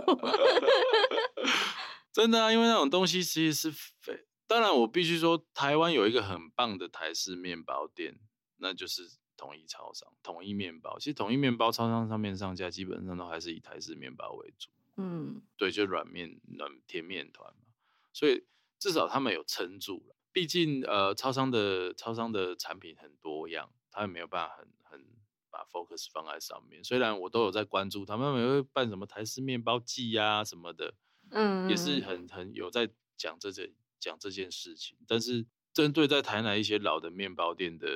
[2.12, 4.26] 真的啊，因为那种东西其实是非……
[4.46, 8.20] 当然，我必须说，台湾有一个很棒的台式面包店，
[8.58, 11.00] 那就是统一超商、统一面包。
[11.00, 14.70] 其实统一面包超商上面上架，基本上都还是以台式面包为主。
[14.98, 17.74] 嗯，对，就软面、软甜面团嘛，
[18.14, 18.46] 所以
[18.78, 20.16] 至少他们有撑住了。
[20.34, 25.06] 毕竟，呃，超商的超商的产品很多样，他也没有办法很很
[25.52, 26.84] 把 focus 放在上面。
[26.84, 30.96] 虽然我都有在关注，他们也会办什么台式面包季呀、啊、什么的，
[31.30, 34.98] 嗯，也是很很有在讲这件讲这件事情。
[35.08, 37.88] 但是，针对在台南一些老的面包店的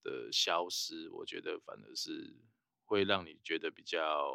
[0.00, 2.36] 的消失，我觉得反而是
[2.84, 4.32] 会让你觉得比较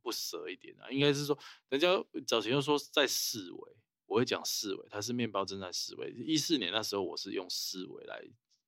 [0.00, 0.90] 不舍一点啊。
[0.90, 1.88] 应该是说，人家
[2.26, 3.76] 早前又说在式微。
[4.12, 6.10] 我会讲四维，台式面包正在四维。
[6.10, 8.22] 一四年那时候，我是用四维来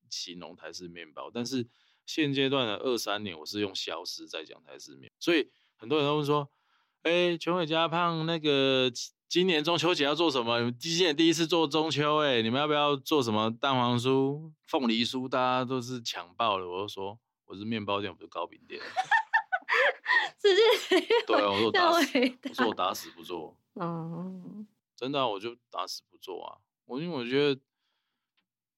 [0.08, 1.66] 形容台式面包，但是
[2.06, 5.12] 现阶段的二三年，我是用消失在讲台式面。
[5.20, 6.48] 所以很多人都会说
[7.04, 8.90] ：“哎、欸，全伟家胖那个
[9.28, 10.72] 今年中秋节要做什么？
[10.72, 15.28] 今年第一次做中秋、欸，哎，你们要不要做什么蛋黄酥、凤梨酥？
[15.28, 18.80] 大家都是抢爆了。”我就说：“我是面包店，不是糕饼店。
[20.40, 20.62] ”直接
[21.26, 22.18] 对啊，我说打死，
[22.48, 23.54] 我说我打死不做。
[23.74, 24.66] 嗯。
[24.96, 26.58] 真的、啊，我就打死不做啊！
[26.86, 27.60] 我因为我觉得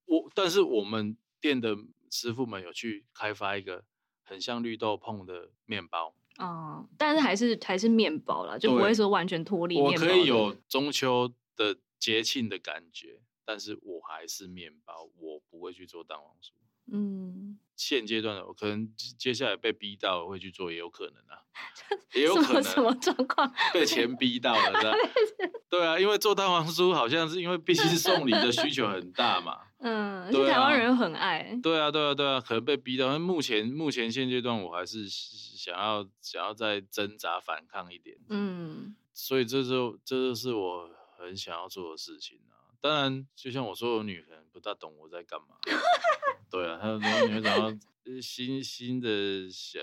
[0.07, 1.77] 我，但是我们店的
[2.11, 3.85] 师傅们有去开发一个
[4.23, 9.77] 很像绿豆碰的面包，哦，但是还是还是面包啦，就不会说完全脱离。
[9.81, 16.53] 我可以有中秋的节庆的感觉，但是我还是面包，我不会去做蛋黄酥。
[16.93, 17.59] 嗯。
[17.79, 21.45] 现阶段的我可能接下来被逼到会去做，也有可能啊，
[22.15, 24.95] 也有可能什么状况 被钱逼到了？
[25.69, 33.19] 对啊，因为做蛋黄酥好像是因为毕竟是送礼的需求很大嘛，嗯，对啊，台湾人很爱，对啊，对啊，对啊，可能被逼到。
[33.19, 42.73] 目前目前现阶段我还是想要想要再挣扎反抗一点，嗯，所以这就这就是我很想要做的事情啊。
[42.81, 45.59] 当然，就像我说，我女可能不大懂我在干嘛。
[46.51, 47.77] 对啊，他说你会找到
[48.23, 49.79] 新新的小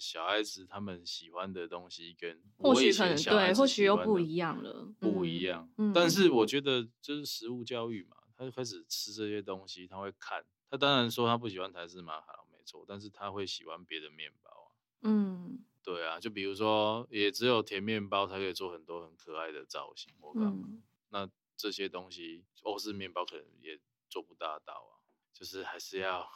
[0.00, 5.70] 小孩子，他们喜欢的东西跟我以前小孩子喜欢的对，或许又不一样了，不一样。
[5.76, 10.44] 嗯、但是我觉得就是食物教育嘛，他就开始吃这些东西，他会看。
[10.70, 14.74] 他当然说他不喜欢台式马卡龙，没错，但是他会喜欢别的面包啊。
[15.02, 20.12] 嗯，对啊，就比如说，也只有甜面包才可以做很多很可爱的造型。
[20.20, 23.78] 我讲、嗯，那这些东西欧式面包可能也
[24.10, 24.97] 做不大到啊。
[25.32, 26.28] 就是还是要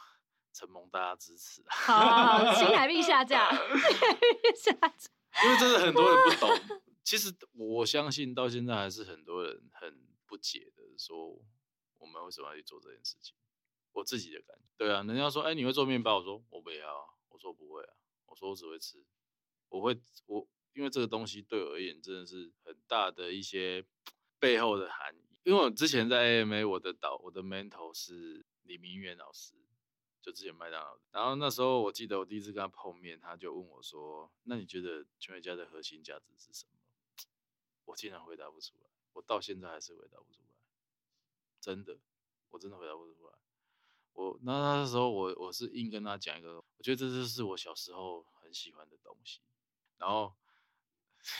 [0.53, 1.67] 承蒙大家支持啊！
[1.69, 3.51] 好，好，好，新台币下架，
[4.55, 5.11] 下架。
[5.43, 11.41] 因为真的很多人不懂，其实我相信到现在还是很多人很不解的，说
[11.97, 13.35] 我们为什么要去做这件事情？
[13.93, 16.19] 我自己的感觉，对啊，人家说，哎，你会做面包？
[16.19, 17.93] 我说我不要啊，我说我不会啊，
[18.27, 19.03] 我说我只会吃，
[19.69, 23.83] 我会我因为这个东西对我而言真的是很大的一些
[24.37, 25.39] 背后的含义。
[25.43, 28.45] 因为我之前在 AMA，我的导我的 mentor 是。
[28.63, 29.55] 李明远老师
[30.21, 36.71] 就之前麦当劳，然后那时候我记得我第一次跟他碰面，他就问我说：“那你觉得全美家的核心价值是什么？”
[37.85, 40.55] 我竟然回答不出来，我到现在还是回答不出来，
[41.59, 41.99] 真的，
[42.51, 43.33] 我真的回答不出来。
[44.13, 49.41] 我那那时候我我是硬跟他讲一个，我觉得这就是我小时候很喜欢的东西。
[49.97, 50.33] 然后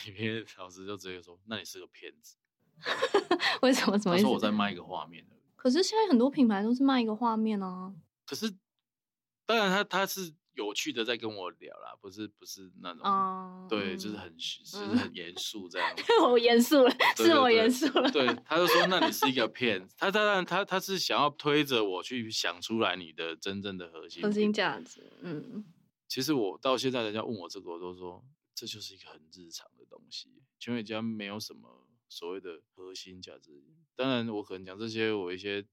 [0.06, 2.36] 李明远老师就直接说：“那你是个骗子。
[3.62, 3.98] ”为什么？
[3.98, 4.18] 怎么？
[4.18, 5.26] 他说我在卖一个画面。
[5.64, 7.94] 可是现在很多品牌都是卖一个画面啊。
[8.26, 8.54] 可是，
[9.46, 16.04] 当然他他是有趣的在跟我聊啦，不是不是那种，嗯、对，就是很、嗯、就是很严肃这样子。
[16.22, 18.12] 我严肃了，是我严肃了。
[18.12, 25.14] 对，他就说：“那你是一个 骗子。”他当然他他是想要推着我去想出来你的真正的核心核心价值。
[25.22, 25.64] 嗯，
[26.10, 28.22] 其实我到现在人家问我这个，我都说
[28.54, 30.44] 这就是一个很日常的东西。
[30.60, 31.83] 全伟家没有什么
[32.14, 33.64] 所谓的核心价值。
[33.96, 35.66] 当然，我可能讲这些，我一些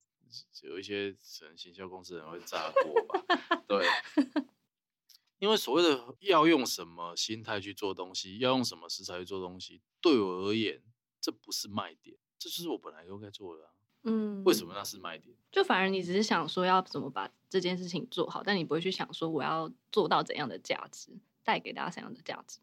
[0.63, 3.65] 有一些可能行销公司人会炸锅吧。
[3.69, 3.87] 对，
[5.39, 10.83] 因为所谓的要用什么心态去做东西，要用什么食材去做东西，对我而言，
[11.21, 13.73] 这不是卖点，这就是我本来就该做的啊。
[14.03, 15.37] 嗯，为什么那是卖点？
[15.53, 21.13] 就反而你只是想说要怎么把这件事情做好，但你不会去想说我要做到怎样的价值，
[21.45, 22.61] 带给大家怎样的价值。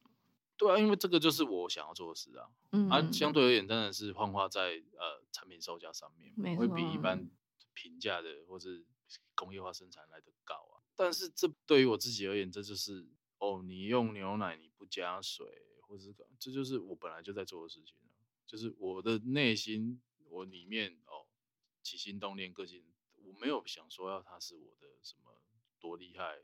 [0.57, 2.49] 对啊，因为这个就是我想要做的事啊。
[2.71, 7.29] 嗯，啊，相对而言，当然是幻化在呃产品售价上面，会比一般
[7.73, 8.83] 平价的或是
[9.35, 10.81] 工业化生产来的高啊。
[10.95, 15.45] 但是这对于我自己而言，这就是哦，你用牛奶你不加水，
[15.81, 18.09] 或者是这就是我本来就在做的事情啊，
[18.47, 21.27] 就是我的内心我里面哦
[21.83, 22.83] 起心动念个性，
[23.23, 25.39] 我没有想说要它是我的什么
[25.79, 26.39] 多厉害，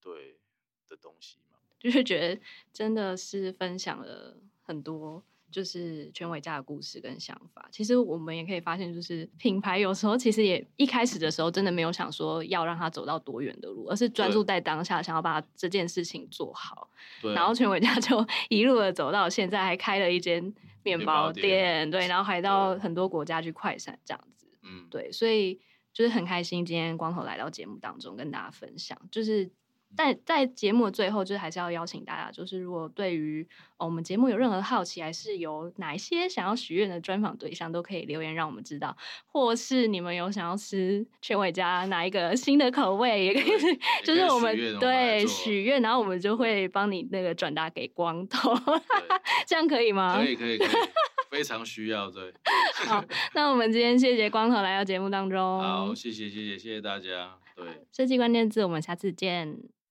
[0.00, 0.40] 对
[0.88, 1.51] 的东西嘛。
[1.82, 2.40] 就是觉得
[2.72, 5.20] 真的是分享了很多，
[5.50, 7.68] 就是全伟家的故事跟想法。
[7.72, 16.88] 其实我们也可以发现，就是品牌有时候其实也一开始的时候真的没有想说要让他走到多远的路，而是专注在当下，想要把这件事情做好。
[17.20, 17.34] 对。
[17.34, 20.54] 然后全伟家就 一路的走到现在，还开了一间
[20.84, 24.46] 面包店，店，对，然后还到很多国家去快闪这样子。
[24.62, 25.60] 嗯，对，所以
[25.92, 29.50] 就是很开心今天光头来到节目当中跟大家分享，就是。
[29.96, 38.96] 但在节目的最后，就是还是要邀请大家，就是如果对于、哦、我们节目有任何好奇，还是有哪一些想要许愿的专访对象，都可以留言让我们知道。
[39.26, 48.54] 或是你们有想要吃全伟家哪一个新的口味，也可以，就是我们对许愿，然后我们就会帮你那个转达给光头，
[49.46, 50.16] 这样可以吗？
[50.16, 50.68] 可以可以可以，
[51.30, 52.32] 非常需要对。
[52.86, 55.60] 好，那我们今天谢谢光头来到节目当中。
[55.60, 57.36] 好，谢谢谢谢谢谢大家。
[57.54, 59.81] 对，设计关键字，我们下次见。